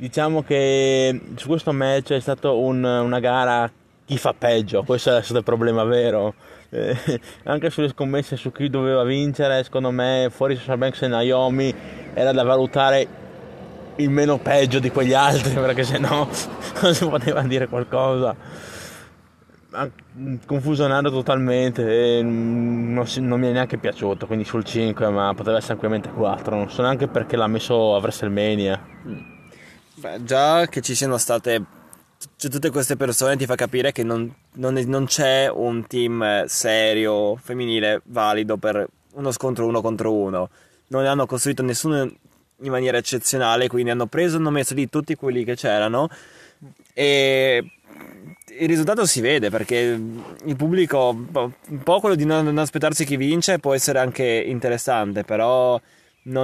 [0.00, 3.70] Diciamo che su questo match è stata una gara
[4.06, 6.32] chi fa peggio, questo è stato il problema vero.
[6.70, 6.96] Eh,
[7.44, 11.74] anche sulle scommesse su chi doveva vincere, secondo me fuori Sasha Banks e Naomi
[12.14, 13.06] era da valutare
[13.96, 16.26] il meno peggio di quegli altri perché sennò
[16.80, 18.34] non si poteva dire qualcosa.
[20.46, 25.34] Confusionato totalmente e mm, non, si- non mi è neanche piaciuto quindi sul 5 ma
[25.34, 29.38] poteva essere ampiamente 4 non so neanche perché l'ha messo a WrestleMania
[30.00, 31.62] Beh, già che ci siano state
[32.38, 36.22] t- tutte queste persone ti fa capire che non, non è- non c'è un team
[36.22, 40.48] eh, serio, femminile, valido per uno scontro uno contro uno.
[40.88, 45.14] Non hanno costruito nessuno in maniera eccezionale, quindi hanno preso e hanno messo lì tutti
[45.16, 46.08] quelli che c'erano
[46.94, 47.64] e
[48.58, 53.16] il risultato si vede perché il pubblico, boh, un po' quello di non, aspettarsi chi
[53.16, 55.80] vince può essere anche interessante, però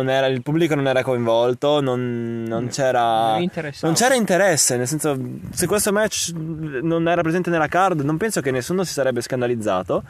[0.09, 3.37] era- il pubblico non era coinvolto, non, non c'era...
[3.37, 5.19] Non c'era interesse, nel senso,
[5.51, 10.03] se questo match non era presente nella card, non penso che nessuno si sarebbe scandalizzato.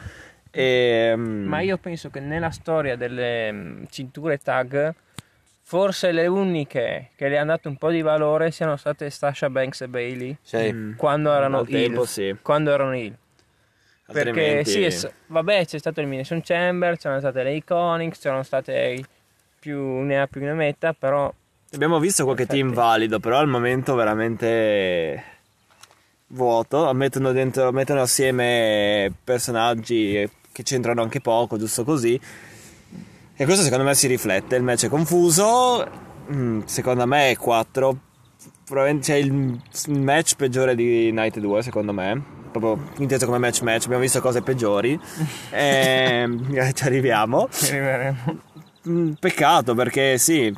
[0.50, 4.94] E, mm, Ma io penso che nella storia delle mm, cinture tag,
[5.62, 9.82] forse le uniche che le hanno dato un po' di valore siano state Sasha Banks
[9.82, 10.72] e Bailey sì.
[10.72, 10.92] Mm.
[10.96, 12.06] quando erano tempo, heel.
[12.06, 12.36] sì.
[12.40, 13.16] Quando erano heel.
[14.06, 19.04] Perché altrimenti- sì, vabbè, c'è stato il Minnesota Chamber, c'erano state le Iconics, c'erano state
[19.66, 21.32] più ne ha più ne metta, però
[21.72, 22.62] Abbiamo visto qualche Perfetti.
[22.64, 25.22] team valido, però al momento veramente
[26.28, 26.92] vuoto.
[26.94, 32.18] Mettono, dentro, mettono assieme personaggi che c'entrano anche poco, giusto così.
[33.38, 34.54] E questo secondo me si riflette.
[34.54, 35.84] Il match è confuso.
[36.32, 37.98] mm, Secondo me è 4.
[38.64, 39.60] Probabilmente c'è il
[39.98, 42.22] match peggiore di Night 2, secondo me.
[42.52, 43.84] Proprio inteso come match match.
[43.84, 44.98] Abbiamo visto cose peggiori.
[45.50, 47.48] Ehm, ci arriviamo.
[47.50, 48.54] ci arriveremo.
[48.88, 50.54] Mm, Peccato perché sì,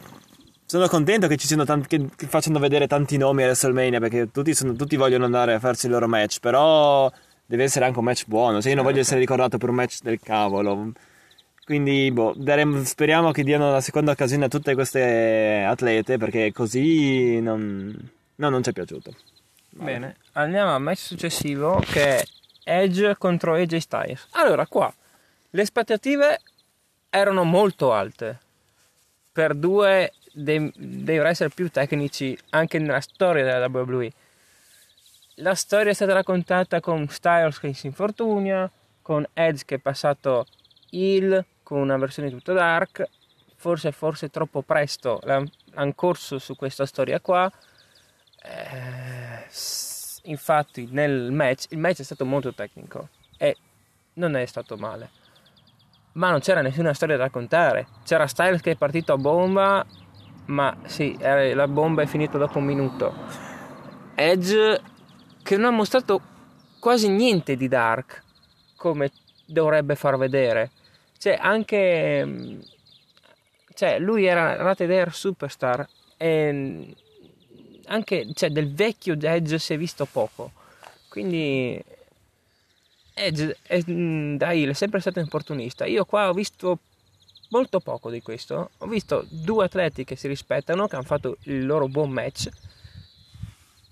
[0.66, 4.31] sono contento che ci siano tanti, che, che facciano vedere tanti nomi a WrestleMania perché
[4.31, 7.11] tutti, sono- tutti vogliono andare a farsi il loro match, però
[7.47, 8.61] deve essere anche un match buono.
[8.61, 10.93] Se io non voglio essere ricordato per un match del cavolo.
[11.64, 17.41] Quindi boh, daremo- speriamo che diano la seconda occasione a tutte queste atlete perché così
[17.41, 17.95] non,
[18.37, 19.14] no, non ci è piaciuto.
[19.70, 22.22] Bene, andiamo al match successivo che è
[22.64, 24.26] Edge contro AJ Styles.
[24.33, 24.93] Allora, qua
[25.51, 26.41] le aspettative
[27.11, 28.38] erano molto alte
[29.32, 34.12] per due dei, dei wrestler più tecnici anche nella storia della WWE.
[35.36, 40.46] La storia è stata raccontata con Styles che si infortuna, con Edge che è passato
[40.90, 43.09] heel con una versione tutta dark.
[43.54, 47.50] Forse, forse troppo presto l'han han corso su questa storia qua.
[48.42, 49.46] Eh,
[50.24, 53.56] infatti nel match il match è stato molto tecnico e
[54.14, 55.11] non è stato male
[56.12, 57.86] ma non c'era nessuna storia da raccontare.
[58.04, 59.84] C'era Styles che è partito a bomba
[60.48, 63.14] ma sì la bomba è finita dopo un minuto.
[64.14, 64.80] Edge
[65.42, 66.20] che non ha mostrato
[66.78, 68.22] quasi niente di Dark
[68.76, 69.11] come
[69.46, 70.70] dovrebbe far vedere.
[71.18, 72.61] Cioè anche mm,
[73.74, 75.86] cioè lui era Rate Dare Superstar
[76.16, 76.90] e mm,
[77.86, 80.52] anche cioè, del vecchio Edge si è visto poco.
[81.09, 81.82] Quindi
[83.19, 86.79] Edge è, mm, da heel è sempre stato opportunista io qua ho visto
[87.51, 88.71] molto poco di questo.
[88.79, 92.49] Ho visto due atleti che si rispettano che hanno fatto il loro buon match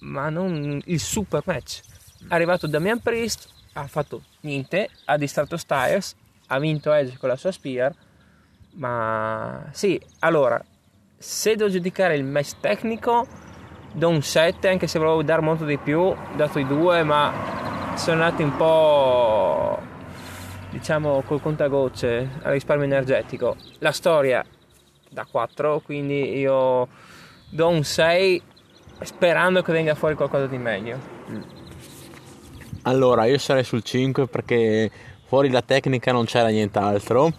[0.00, 1.80] ma non il super match.
[2.28, 6.14] È arrivato Damian Priest ha fatto niente ha distratto Styles
[6.46, 7.94] ha vinto Edge con la sua spear
[8.74, 10.62] ma sì allora
[11.18, 13.26] se devo giudicare il match tecnico
[13.92, 18.22] do un 7 anche se volevo dare molto di più dato i due ma sono
[18.22, 19.78] andati un po'
[20.70, 23.56] diciamo col contagocce al risparmio energetico.
[23.78, 24.44] La storia
[25.08, 26.88] da 4, quindi io
[27.48, 28.42] do un 6
[29.00, 30.98] sperando che venga fuori qualcosa di meglio.
[32.82, 34.90] Allora, io sarei sul 5 perché
[35.26, 37.32] fuori la tecnica non c'era nient'altro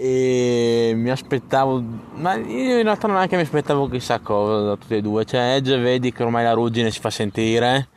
[0.00, 1.82] e mi aspettavo
[2.14, 5.24] ma io in realtà non è che mi aspettavo chissà cosa da tutti e due
[5.24, 7.88] cioè Edge vedi che ormai la ruggine si fa sentire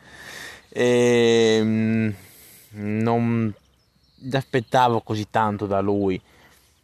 [0.73, 2.09] e mm,
[2.71, 3.53] non
[4.15, 6.19] mi aspettavo così tanto da lui.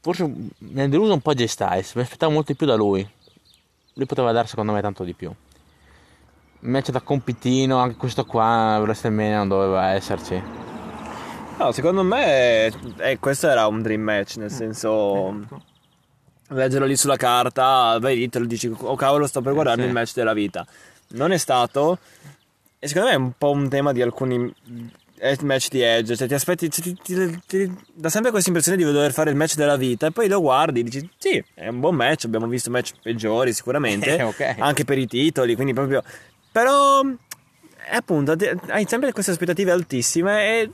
[0.01, 0.25] Forse
[0.57, 3.07] mi ha deluso un po' J Styles mi aspettavo molto di più da lui.
[3.93, 5.31] Lui poteva dare secondo me tanto di più.
[6.59, 10.41] Match da compitino anche questo qua WrestleMania non doveva esserci.
[11.59, 15.65] No, secondo me eh, questo era un dream match, nel senso
[16.49, 19.87] leggerlo lì sulla carta, vedi, te lo dici, oh cavolo, sto per guardarmi sì.
[19.87, 20.65] il match della vita.
[21.09, 21.97] Non è stato,
[22.79, 24.53] e secondo me è un po' un tema di alcuni
[25.41, 28.83] match di Edge, cioè ti aspetti, cioè, ti, ti- ti- dà sempre questa impressione di
[28.83, 31.79] dover fare il match della vita e poi lo guardi e dici, sì, è un
[31.79, 34.55] buon match, abbiamo visto match peggiori sicuramente, Eh, ok.
[34.59, 36.03] anche per i titoli, quindi proprio...
[36.51, 38.35] Però, eh, appunto,
[38.67, 40.71] hai sempre queste aspettative altissime e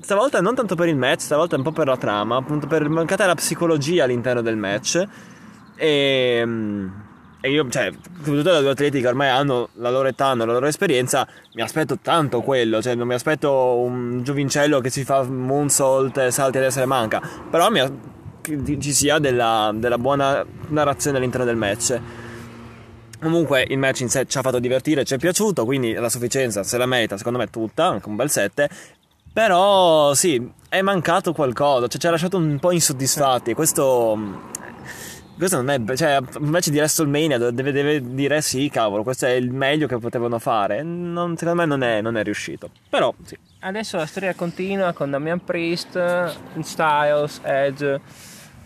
[0.00, 3.26] stavolta non tanto per il match, stavolta un po' per la trama, appunto per mancata
[3.26, 5.06] la psicologia all'interno del match.
[5.76, 6.88] E, mm,
[7.44, 10.54] e io, cioè, soprattutto da due atleti che ormai hanno la loro età, hanno la
[10.54, 15.24] loro esperienza, mi aspetto tanto quello, cioè non mi aspetto un giovincello che si fa
[15.24, 17.20] moonsault e salti a destra e manca,
[17.50, 17.82] però mi,
[18.40, 22.00] che ci sia della, della buona narrazione all'interno del match.
[23.20, 26.62] Comunque il match in sé ci ha fatto divertire, ci è piaciuto, quindi la sufficienza
[26.62, 28.70] se la merita, secondo me tutta, anche un bel 7.
[29.34, 33.52] Però sì, è mancato qualcosa, cioè ci ha lasciato un po' insoddisfatti.
[33.52, 34.18] Questo,
[35.36, 35.96] questo non è.
[35.96, 40.38] Cioè, match di WrestleMania deve, deve dire sì, cavolo, questo è il meglio che potevano
[40.38, 40.82] fare.
[40.82, 42.70] Non- secondo me non è, non è riuscito.
[42.88, 43.36] Però sì.
[43.60, 45.98] Adesso la storia continua con Damian Priest,
[46.60, 48.00] Styles, Edge.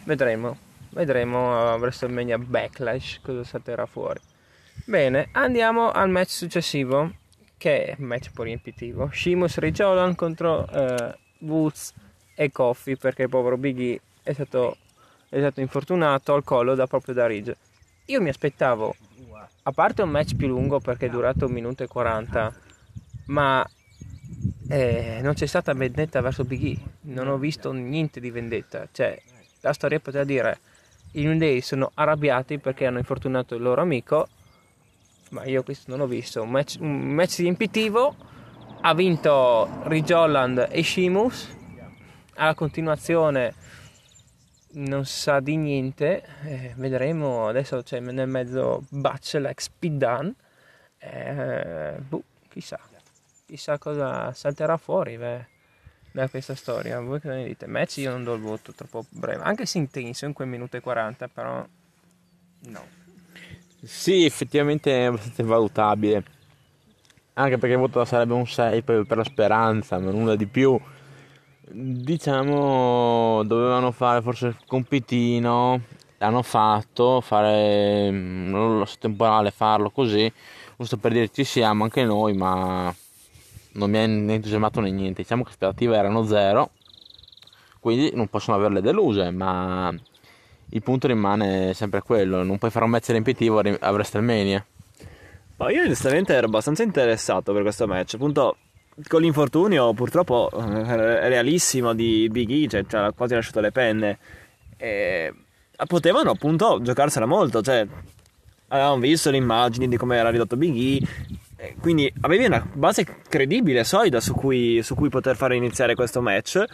[0.04, 0.56] Vedremo.
[0.90, 4.20] Vedremo a WrestleMania Backlash cosa salterà fuori.
[4.84, 7.12] Bene, andiamo al match successivo,
[7.58, 9.10] che è un match un po' riempitivo.
[9.12, 11.92] Sheamus Rijolan contro eh, Woods
[12.34, 14.76] e Coffee, perché il povero Big E è stato,
[15.28, 17.56] è stato infortunato al collo da proprio da Ridge.
[18.06, 18.94] Io mi aspettavo,
[19.62, 22.54] a parte un match più lungo perché è durato un minuto e 40,
[23.26, 23.68] ma
[24.68, 28.88] eh, non c'è stata vendetta verso Big E, non ho visto niente di vendetta.
[28.90, 29.20] Cioè,
[29.60, 30.58] la storia poteva dire:
[31.12, 34.28] i New Day sono arrabbiati perché hanno infortunato il loro amico,
[35.30, 36.42] ma io questo non ho visto.
[36.42, 38.36] Un match, un match riempitivo.
[38.80, 41.56] Ha vinto Ridge Holland e Sheamus.
[42.34, 43.54] Alla continuazione
[44.86, 46.24] non sa di niente.
[46.44, 47.48] eh, vedremo.
[47.48, 50.34] Adesso c'è nel mezzo Butch l'ex Speed Dun.
[50.98, 52.78] Eh, boh, chissà
[53.48, 55.46] chissà cosa salterà fuori beh,
[56.12, 57.00] da questa storia.
[57.00, 57.66] Voi cosa ne dite?
[57.66, 60.80] Match io non do il voto troppo breve, anche se intenso in quel minuto e
[60.80, 61.66] 40, però
[62.60, 62.86] no.
[63.82, 66.24] Sì, effettivamente è abbastanza valutabile.
[67.34, 70.78] Anche perché il voto sarebbe un 6 per, per la speranza, ma nulla di più.
[71.70, 75.82] Diciamo, dovevano fare forse il compitino,
[76.16, 80.32] l'hanno fatto, fare mm, lo so, temporale, farlo così,
[80.78, 82.94] giusto per dire ci siamo anche noi, ma
[83.72, 85.22] non mi ha né entusiasmato né niente.
[85.22, 86.70] Diciamo che le aspettative erano zero,
[87.80, 89.94] quindi non possono averle deluse, ma
[90.70, 94.64] il punto rimane sempre quello, non puoi fare un match riempitivo a WrestleMania.
[95.56, 98.14] Ma io onestamente ero abbastanza interessato per questo match.
[98.14, 98.56] Appunto,
[99.06, 104.18] con l'infortunio purtroppo eh, realissimo di Big E, cioè ci ha quasi lasciato le penne.
[104.76, 105.32] E
[105.86, 107.86] potevano appunto giocarsela molto, cioè
[108.68, 111.06] avevamo visto le immagini di come era ridotto Big E.
[111.56, 116.20] e Quindi avevi una base credibile, solida su cui, su cui poter fare iniziare questo
[116.20, 116.64] match.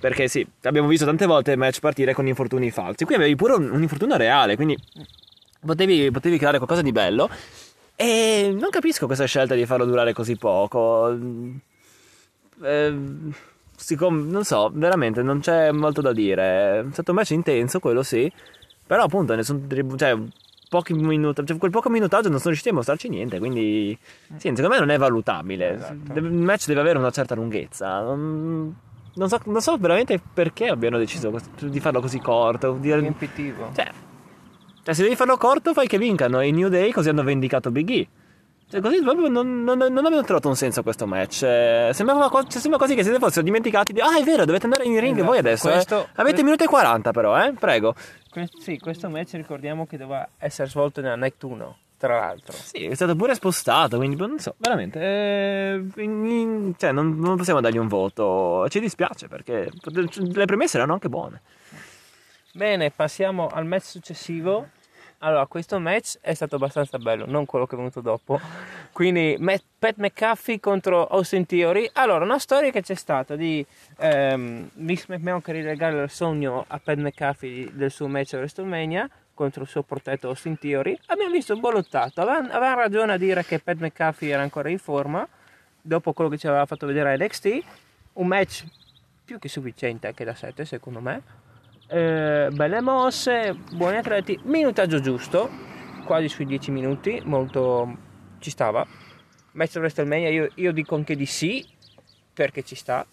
[0.00, 3.04] Perché sì, abbiamo visto tante volte match partire con infortuni falsi.
[3.06, 4.76] Qui avevi pure un, un infortunio reale, quindi
[5.64, 7.30] potevi, potevi creare qualcosa di bello.
[7.96, 11.16] E non capisco questa scelta di farlo durare così poco.
[12.62, 12.98] Eh,
[13.76, 16.80] siccome- non so, veramente non c'è molto da dire.
[16.80, 18.30] È stato un match intenso, quello sì.
[18.86, 20.16] Però appunto, ne sono tribu- cioè,
[20.68, 23.38] pochi minuti, cioè, quel poco minutaggio non sono riusciti a mostrarci niente.
[23.38, 23.96] Quindi,
[24.36, 25.96] sì, secondo me non è valutabile.
[26.02, 28.00] Deve- il match deve avere una certa lunghezza.
[28.02, 28.74] Non,
[29.14, 32.76] non so, non so veramente perché abbiano deciso di farlo così corto.
[32.80, 33.70] Di, Riempitivo.
[33.74, 33.88] cioè,
[34.84, 37.90] cioè, se devi farlo corto, fai che vincano i New Day, così hanno vendicato Big
[37.90, 38.08] E.
[38.70, 41.42] Cioè, così proprio non, non, non abbiamo trovato un senso a questo match.
[41.42, 44.00] Eh, sembrava, cioè, sembra quasi che se ne fossero dimenticati di.
[44.00, 45.26] Ah, è vero, dovete andare in ring Esatto.
[45.28, 45.68] voi adesso.
[45.68, 45.72] eh.
[45.72, 47.52] Questo- Avete un minuto e 40, però, eh?
[47.52, 47.94] Prego.
[48.30, 52.52] Que- sì, questo match ricordiamo che doveva essere svolto nella Night 1 tra l'altro.
[52.56, 54.98] Sì, è stato pure spostato, quindi non so, veramente.
[55.00, 58.66] eh, in- in- cioè, non, non possiamo dargli un voto.
[58.68, 59.70] Ci dispiace perché
[60.32, 61.42] le premesse erano anche buone.
[62.56, 64.68] Bene, passiamo al match successivo.
[65.18, 68.38] Allora, questo match è stato abbastanza bello, non quello che è venuto dopo.
[68.92, 69.36] Quindi,
[69.76, 71.90] Pat McAfee contro Austin Theory.
[71.94, 73.66] Allora, una storia che c'è stata di
[73.98, 79.10] ehm, Vince McMahon che rilegare il sogno a Pat McAfee del suo match a WrestleMania
[79.34, 80.96] contro il suo protetto Austin Theory.
[81.06, 82.20] Abbiamo visto un buon lottato.
[82.20, 85.26] Avevano, avevano ragione a dire che Pat McAfee era ancora in forma
[85.80, 87.62] dopo quello che ci aveva fatto vedere a NXT.
[88.12, 88.64] Un match
[89.24, 91.42] più che sufficiente anche da 7, secondo me.
[91.86, 95.50] Eh, belle mosse, buoni atleti, minutaggio giusto,
[96.06, 97.96] quasi sui 10 minuti, molto
[98.38, 98.86] ci stava.
[99.52, 101.64] Match WrestleMania io, io dico anche di sì,
[102.32, 103.06] perché ci sta.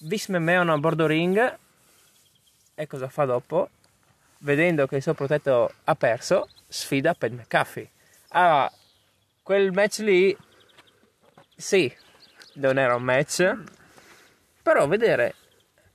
[0.00, 1.58] Vince McMahon a bordo ring,
[2.74, 3.70] e cosa fa dopo?
[4.38, 7.90] Vedendo che il suo protetto ha perso, sfida Pat McAfee.
[8.28, 8.70] Allora,
[9.42, 10.36] quel match lì,
[11.56, 11.92] sì,
[12.54, 13.56] non era un match,
[14.62, 15.34] però vedere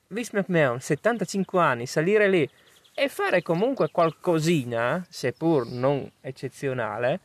[0.10, 2.50] Vince McMahon, 75 anni, salire lì
[2.94, 7.20] e fare comunque qualcosina, seppur non eccezionale,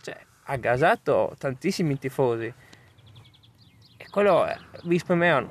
[0.00, 2.52] cioè, ha gasato tantissimi tifosi.
[3.96, 5.48] E quello, è- Vince McMahon,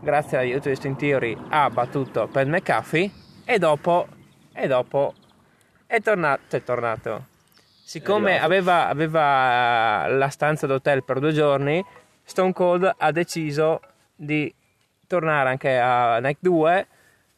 [0.00, 3.10] grazie all'aiuto di Austin Theory, ha battuto Pat McAfee
[3.44, 4.08] e dopo,
[4.54, 5.14] e dopo
[5.86, 7.26] è tornato, è tornato.
[7.84, 8.46] Siccome arrivato.
[8.46, 11.84] aveva, aveva la stanza d'hotel per due giorni,
[12.22, 13.82] Stone Cold ha deciso
[14.16, 14.52] di
[15.06, 16.86] tornare anche a Night 2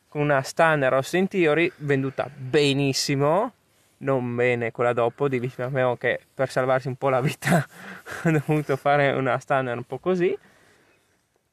[0.08, 3.52] con una Stunner Austin Theory venduta benissimo
[3.98, 7.64] non bene quella dopo di McMahon che per salvarsi un po' la vita
[8.24, 10.36] ha dovuto fare una Stunner un po' così.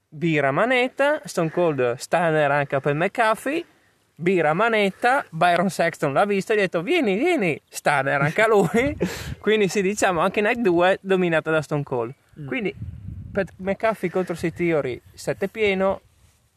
[0.10, 3.66] Birra manetta Stone Cold Stunner anche per McAfee
[4.16, 8.48] birra manetta Byron Sexton l'ha visto e gli ha detto vieni vieni Stunner anche a
[8.48, 8.96] lui.
[9.40, 12.14] Quindi sì diciamo anche Night 2 dominata da Stone Cold.
[12.46, 12.74] Quindi
[13.34, 16.02] Pat McAfee contro Seth Theory 7 pieno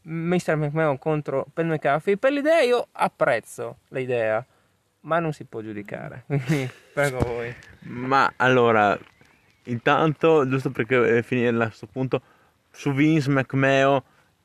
[0.03, 0.55] Mr.
[0.55, 4.45] McMahon contro Pat McAfee per l'idea io apprezzo l'idea
[5.01, 7.53] ma non si può giudicare quindi prego voi
[7.89, 8.97] Ma allora,
[9.63, 12.21] intanto, giusto perché eh, finire a questo punto,
[12.71, 14.01] su Vince McMahon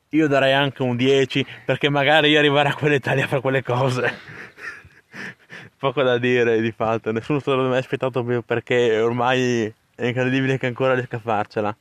[0.09, 4.11] io darei anche un 10 perché magari io arrivare a quell'Italia fa quelle cose.
[5.77, 10.57] Poco da dire di fatto, nessuno se l'avrebbe mai aspettato più perché ormai è incredibile
[10.57, 11.75] che ancora riesca a farcela.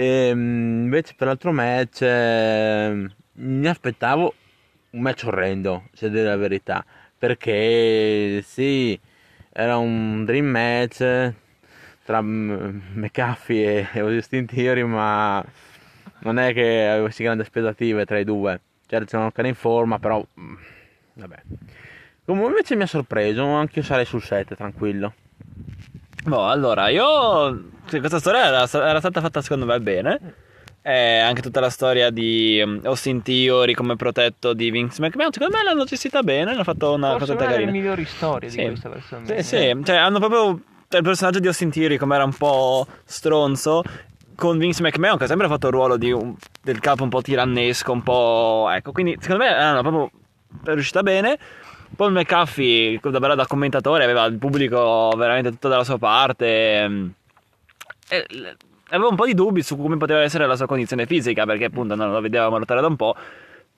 [0.00, 4.32] E, mm, invece per l'altro match eh, mi aspettavo
[4.90, 6.84] un match orrendo, se dire la verità,
[7.18, 8.96] perché sì,
[9.50, 11.32] era un dream match
[12.04, 15.44] tra McAfee e Austin Theory, ma
[16.20, 18.60] non è che avessi grandi aspettative tra i due.
[18.86, 20.54] Certo, c'erano ancora in forma, però mm,
[21.14, 21.42] vabbè.
[22.24, 25.12] Comunque invece mi ha sorpreso, anche io sarei sul 7, tranquillo.
[26.24, 27.70] Boh, allora, io...
[27.88, 30.34] questa storia era, era stata fatta secondo me bene.
[30.82, 35.56] E anche tutta la storia di um, Austin Theory come protetto di Vince McMahon, secondo
[35.56, 37.70] me l'hanno gestita bene, hanno fatto una forse cosa una delle carina.
[37.72, 38.58] migliori storie Sì.
[38.58, 42.14] di questa versione Sì, sì, cioè hanno proprio cioè, il personaggio di Austin Theory come
[42.14, 43.82] era un po' stronzo
[44.34, 47.20] con Vince McMahon che ha sempre fatto il ruolo di un- del capo un po'
[47.20, 50.10] tirannesco, un po' ecco, quindi secondo me erano proprio
[50.64, 51.38] è riuscita bene.
[51.98, 56.46] Paul McAfee, da da commentatore, aveva il pubblico veramente tutto dalla sua parte.
[56.46, 57.12] ehm,
[58.08, 58.26] e
[58.90, 61.96] avevo un po' di dubbi su come poteva essere la sua condizione fisica, perché appunto
[61.96, 63.16] non lo vedevamo lottare da un po'.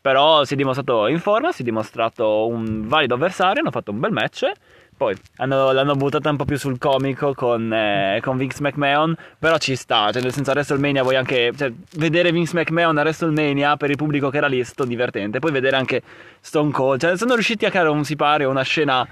[0.02, 4.00] Però si è dimostrato in forma, si è dimostrato un valido avversario, hanno fatto un
[4.00, 4.52] bel match.
[5.00, 9.56] Poi hanno- l'hanno buttata un po' più sul comico con, eh, con Vince McMahon, però
[9.56, 13.78] ci sta, cioè nel senso a WrestleMania vuoi anche cioè, vedere Vince McMahon a WrestleMania
[13.78, 15.38] per il pubblico che era lì, è stato divertente.
[15.38, 16.02] Poi vedere anche
[16.40, 19.08] Stone Cold, cioè sono riusciti a creare un sipario, una scena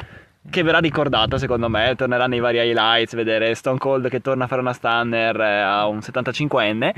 [0.51, 4.47] che verrà ricordata secondo me, tornerà nei vari highlights, vedere Stone Cold che torna a
[4.47, 6.93] fare una stunner eh, a un 75enne.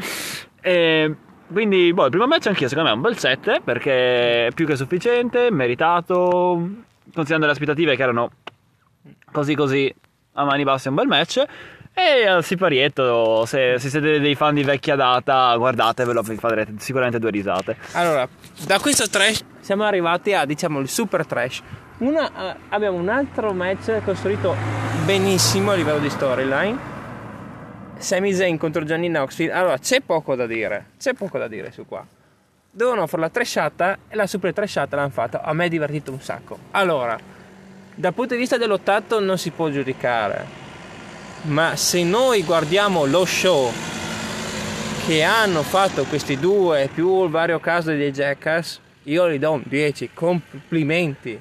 [0.60, 1.14] E
[1.52, 4.66] quindi, boh, il primo match anch'io secondo me è un bel 7 perché è più
[4.66, 6.54] che sufficiente, meritato,
[7.14, 8.30] considerando le aspettative che erano
[9.32, 9.94] così così
[10.34, 11.44] a mani basse un bel match.
[11.92, 17.18] E al siparietto, se, se siete dei fan di vecchia data, guardatevelo, vi farete sicuramente
[17.18, 17.76] due risate.
[17.92, 18.28] Allora,
[18.64, 21.62] da questo trash siamo arrivati a diciamo il super trash.
[21.98, 24.54] Una, abbiamo un altro match costruito
[25.04, 26.78] benissimo a livello di storyline.
[27.98, 29.52] Sami Zayn contro Johnny Knoxville.
[29.52, 30.92] Allora, c'è poco da dire.
[30.98, 32.06] C'è poco da dire su qua.
[32.70, 35.42] Dovevano fare la trashata e la super trashata l'hanno fatta.
[35.42, 36.56] A me è divertito un sacco.
[36.70, 37.18] Allora,
[38.00, 40.58] dal punto di vista dell'ottato non si può giudicare.
[41.42, 43.70] Ma se noi guardiamo lo show
[45.04, 49.62] che hanno fatto questi due più il vario caso dei Jackass, io gli do un
[49.66, 50.10] 10.
[50.14, 51.38] Complimenti.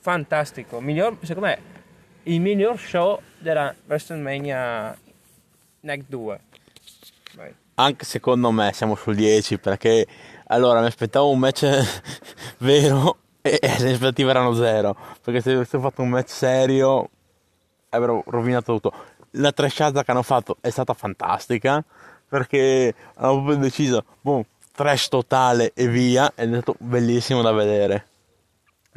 [0.00, 0.80] Fantastico.
[0.80, 1.58] Miglior, secondo me,
[2.24, 4.96] il miglior show della WrestleMania
[5.80, 6.40] Night 2.
[7.34, 7.54] Vai.
[7.74, 10.06] Anche secondo me siamo sul 10 perché
[10.46, 11.66] allora mi aspettavo un match
[12.58, 13.18] vero
[13.60, 14.96] e, le aspettative erano zero.
[15.22, 17.10] Perché se avessero fatto un match serio
[17.90, 18.92] avrebbero rovinato tutto.
[19.32, 21.84] La trashata che hanno fatto è stata fantastica
[22.26, 24.42] perché hanno proprio deciso, boom,
[24.74, 28.06] trash totale e via ed è stato bellissimo da vedere.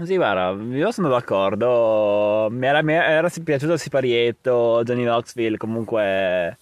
[0.03, 2.47] Sì, guarda, io sono d'accordo.
[2.51, 6.57] Mi era, mi era piaciuto siparietto, Johnny Knoxville, comunque,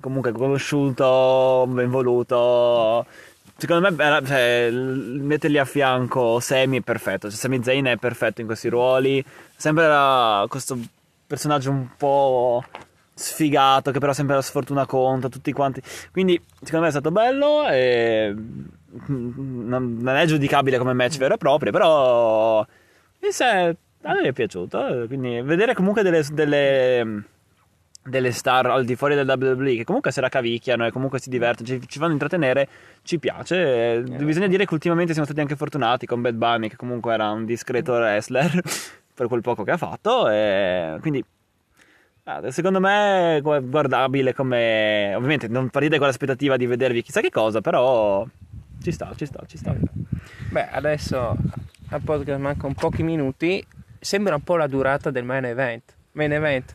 [0.00, 3.04] comunque conosciuto, ben voluto.
[3.60, 7.28] Secondo me era, cioè, metterli a fianco Semi è perfetto.
[7.28, 9.22] Cioè, Sami Zayn è perfetto in questi ruoli.
[9.56, 10.78] Sempre era questo
[11.26, 12.62] personaggio un po'
[13.14, 15.82] sfigato, che però sempre la sfortuna conta, tutti quanti.
[16.12, 18.32] Quindi, secondo me è stato bello e
[19.08, 22.64] non è giudicabile come match vero e proprio, però
[23.22, 25.06] in sé a me è piaciuto.
[25.08, 27.24] Quindi vedere comunque delle, delle,
[28.08, 31.28] delle, star al di fuori del WWE che comunque se la cavicchiano e comunque si
[31.28, 32.68] divertono, ci, ci fanno intrattenere,
[33.02, 33.56] ci piace.
[34.06, 34.24] Yeah.
[34.24, 37.44] Bisogna dire che ultimamente siamo stati anche fortunati con Bad Bunny, che comunque era un
[37.44, 38.60] discreto wrestler
[39.14, 40.28] per quel poco che ha fatto.
[40.28, 41.24] E quindi
[42.48, 45.14] Secondo me è guardabile come...
[45.14, 48.26] Ovviamente non partite con l'aspettativa di vedervi chissà che cosa, però
[48.82, 49.74] ci sta, ci sta, ci sta.
[50.50, 51.36] Beh, adesso
[51.88, 53.64] al podcast mancano pochi minuti.
[53.98, 55.94] Sembra un po' la durata del main event.
[56.12, 56.74] Main event.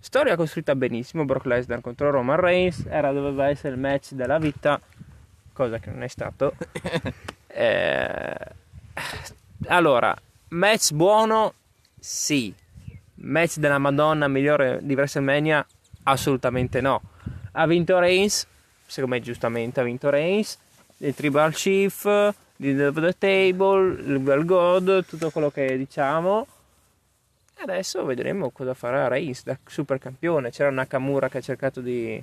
[0.00, 1.24] Storia costruita benissimo.
[1.24, 2.84] Brock Lesnar contro Roman Reigns.
[2.88, 4.80] Era, doveva essere il match della vita,
[5.52, 6.54] cosa che non è stato.
[7.46, 8.34] eh,
[9.66, 10.16] allora,
[10.48, 11.54] match buono?
[11.98, 12.52] Sì.
[13.22, 15.64] Match della Madonna migliore di WrestleMania?
[16.04, 17.02] Assolutamente no.
[17.52, 18.46] Ha vinto Reigns,
[18.86, 20.58] secondo me giustamente ha vinto Reigns
[21.02, 22.02] il Tribal Chief,
[22.56, 26.46] The Table, il Well God, tutto quello che diciamo.
[27.62, 30.50] Adesso vedremo cosa farà Reigns da super campione.
[30.50, 32.22] C'era Nakamura che ha cercato di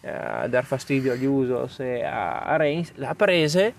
[0.00, 3.74] eh, dar fastidio agli Usos e a, a Reigns, l'ha prese.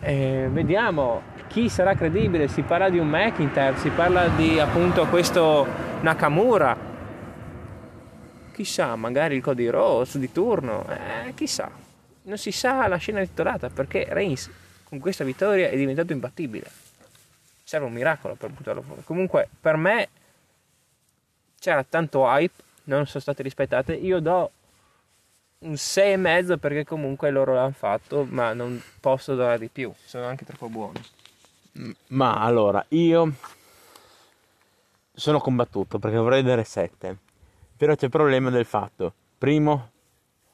[0.00, 2.48] Eh, vediamo chi sarà credibile.
[2.48, 5.66] Si parla di un McIntyre, si parla di appunto questo
[6.00, 6.90] Nakamura.
[8.52, 11.82] Chissà, magari il Cody Rose di turno, eh, chissà
[12.22, 14.50] non si sa la scena titolata perché Reigns
[14.84, 16.70] con questa vittoria è diventato imbattibile.
[17.64, 19.02] Serve un miracolo per buttarlo fuori.
[19.04, 20.08] Comunque, per me
[21.62, 23.94] c'era tanto hype, non sono state rispettate.
[23.94, 24.50] Io do
[25.60, 29.92] un 6,5 perché comunque loro l'hanno fatto, ma non posso dare di più.
[30.04, 31.00] Sono anche troppo buoni.
[32.08, 33.32] Ma allora, io
[35.14, 37.16] sono combattuto perché vorrei dare 7.
[37.76, 39.14] Però c'è il problema del fatto.
[39.38, 39.90] Primo,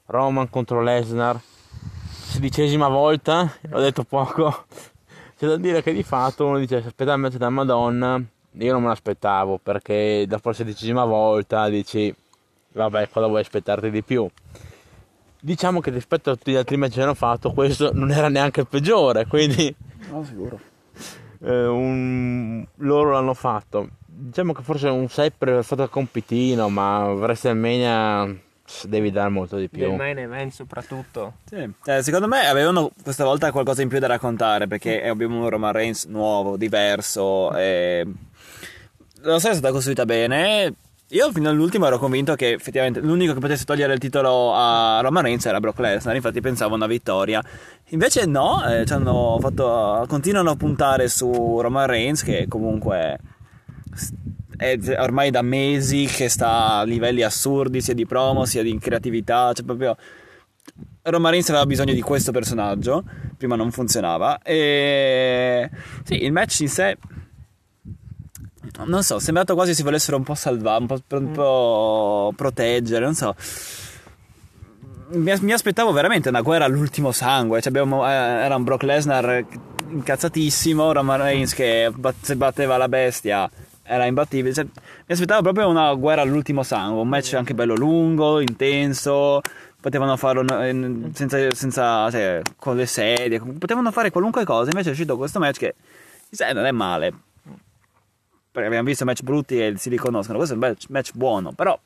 [0.05, 1.41] Roman contro Lesnar
[2.29, 4.65] sedicesima volta, ho detto poco.
[5.35, 8.81] C'è da dire che di fatto uno dice aspetta il match da Madonna, io non
[8.81, 12.13] me l'aspettavo perché dopo la sedicesima volta dici
[12.71, 14.27] vabbè cosa vuoi aspettarti di più.
[15.41, 18.61] Diciamo che rispetto a tutti gli altri match che hanno fatto questo non era neanche
[18.61, 19.73] il peggiore, quindi...
[20.09, 20.59] No, sicuro.
[21.41, 22.65] Eh, un...
[22.79, 23.91] Loro l'hanno fatto.
[24.05, 28.27] Diciamo che forse un 6 per il fatto compitino, ma WrestleMania
[28.83, 29.87] devi dare molto di più.
[29.87, 31.35] Del main event soprattutto.
[31.45, 31.71] Sì.
[31.81, 35.71] Cioè, secondo me avevano questa volta qualcosa in più da raccontare perché abbiamo un Roman
[35.71, 37.55] Reigns nuovo, diverso.
[37.55, 38.05] E...
[39.21, 40.73] La storia è stata costruita bene.
[41.09, 45.23] Io fino all'ultimo ero convinto che effettivamente l'unico che potesse togliere il titolo a Roman
[45.23, 47.43] Reigns era Brock Lesnar, infatti pensavo a una vittoria.
[47.89, 53.19] Invece no, eh, fatto, continuano a puntare su Roman Reigns che comunque
[54.55, 59.51] è ormai da mesi che sta a livelli assurdi sia di promo sia di creatività,
[59.51, 59.97] cioè proprio
[61.01, 63.03] Roman Reigns aveva bisogno di questo personaggio,
[63.35, 65.69] prima non funzionava e
[66.03, 66.97] sì, il match in sé
[68.85, 73.03] non so, è sembrato quasi si volessero un po' salvare, un po', un po proteggere,
[73.05, 73.35] non so.
[75.11, 77.61] Mi, mi, aspettavo veramente una guerra all'ultimo sangue.
[77.61, 79.45] Cioè abbiamo, eh, era un Brock Lesnar
[79.89, 83.49] incazzatissimo, Roman Reigns che batteva la bestia
[83.89, 84.53] era imbattibile.
[84.53, 89.41] Cioè, mi aspettavo proprio una guerra all'ultimo sangue, un match anche bello lungo, intenso.
[89.81, 90.45] Potevano farlo
[91.13, 94.69] senza, senza cioè, con le sedie, potevano fare qualunque cosa.
[94.69, 95.75] Invece è uscito questo match che
[96.29, 97.13] sai, non è male.
[98.51, 100.37] Perché abbiamo visto match brutti e si riconoscono.
[100.37, 101.79] Questo è un match buono, però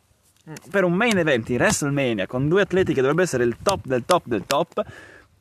[0.70, 4.04] per un main event in WrestleMania con due atleti che dovrebbero essere il top del
[4.06, 4.86] top del top,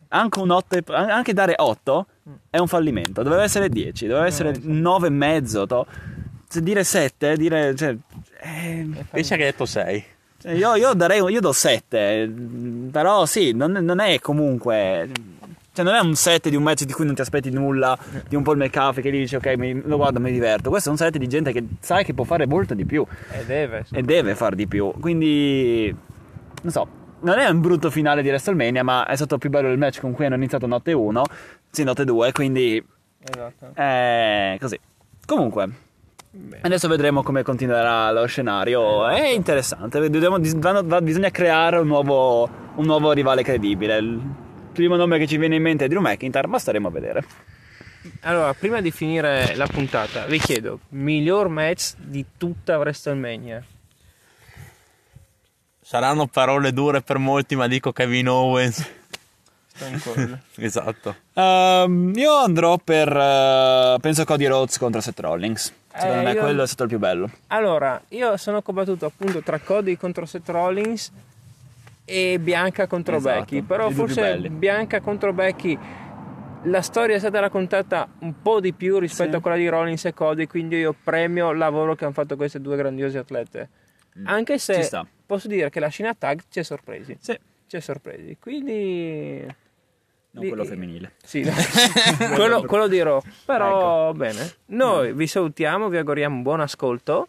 [0.08, 2.06] anche, un 8, anche dare 8
[2.50, 3.22] è un fallimento.
[3.22, 5.66] Doveva essere 10, doveva essere 9 e mezzo.
[5.66, 5.86] To
[6.60, 7.74] dire 7, dire...
[7.74, 7.96] Cioè,
[8.40, 10.04] eh, Pensa che hai detto 6.
[10.54, 12.30] Io, io, darei, io do 7,
[12.90, 15.10] però sì, non, non, è comunque...
[15.74, 17.96] Cioè, non è un set di un match di cui non ti aspetti nulla,
[18.28, 20.68] di un Paul McAfee che gli dici, ok, mi, lo guardo, mi diverto.
[20.68, 23.44] Questo è un set di gente che sai che può fare molto di più E
[23.46, 23.86] deve.
[23.90, 24.92] e deve far di più.
[25.00, 25.94] Quindi,
[26.62, 26.86] non so,
[27.20, 30.12] non è un brutto finale di WrestleMania, ma è stato più bello il match con
[30.12, 31.22] cui hanno iniziato notte 1,
[31.70, 32.84] sì, notte 2, quindi
[33.22, 33.70] Esatto.
[33.72, 34.78] è così.
[35.24, 35.70] Comunque,
[36.30, 36.60] Bene.
[36.64, 39.06] adesso vedremo come continuerà lo scenario.
[39.08, 44.50] È interessante, dobbiamo- vanno- va- bisogna creare un nuovo, un nuovo rivale credibile.
[44.72, 47.24] Il primo nome che ci viene in mente è Drew McIntyre, ma staremo a vedere.
[48.22, 53.62] Allora, prima di finire la puntata, vi chiedo, miglior match di tutta WrestleMania?
[55.78, 58.90] Saranno parole dure per molti, ma dico Kevin Owens.
[60.56, 61.16] Esatto.
[61.34, 65.72] Ehm, io andrò per, eh, penso Cody Rhodes contro Seth Rollins.
[65.94, 67.30] Secondo Eh, me io- quello è stato il più bello.
[67.48, 71.10] Allora, io sono combattuto appunto tra Cody contro Seth Rollins
[72.12, 73.62] e Bianca contro Esatto, Becky.
[73.62, 74.38] Però forse.
[74.50, 75.78] Bianca contro Becky
[76.64, 79.36] la storia è stata raccontata un po' di più rispetto Sì.
[79.36, 82.60] a quella di Rollins e Cody, quindi io premio il lavoro che hanno fatto queste
[82.60, 83.68] due grandiose atlete.
[84.24, 84.56] Anche Mm.
[84.56, 87.16] Ci se posso dire che la scena tag ci ha sorpresi.
[87.18, 87.36] Sì,
[87.66, 88.36] Ci ha sorpresi.
[88.38, 89.40] Quindi
[90.34, 91.14] non Di- quello femminile.
[91.24, 91.42] sì,
[92.36, 93.20] quello, quello dirò.
[93.44, 94.18] Però Ecco.
[94.18, 94.52] bene.
[94.66, 97.28] Noi vi salutiamo, vi auguriamo un buon ascolto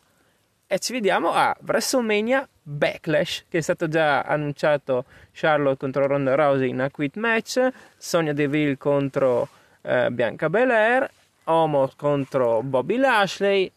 [0.68, 6.70] e ci vediamo a WrestleMania Backlash, che è stato già annunciato Charlotte contro Ronda Rousey
[6.70, 9.50] in a quit match, Sonia Deville contro
[9.82, 11.10] eh, Bianca Belair,
[11.46, 13.70] Omos contro Bobby Lashley,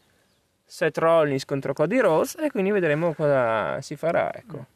[0.65, 4.33] Seth Rollins contro Cody Rose e quindi vedremo cosa si farà.
[4.33, 4.67] Ecco.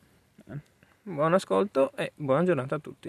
[1.02, 3.08] Buon ascolto e buona giornata a tutti.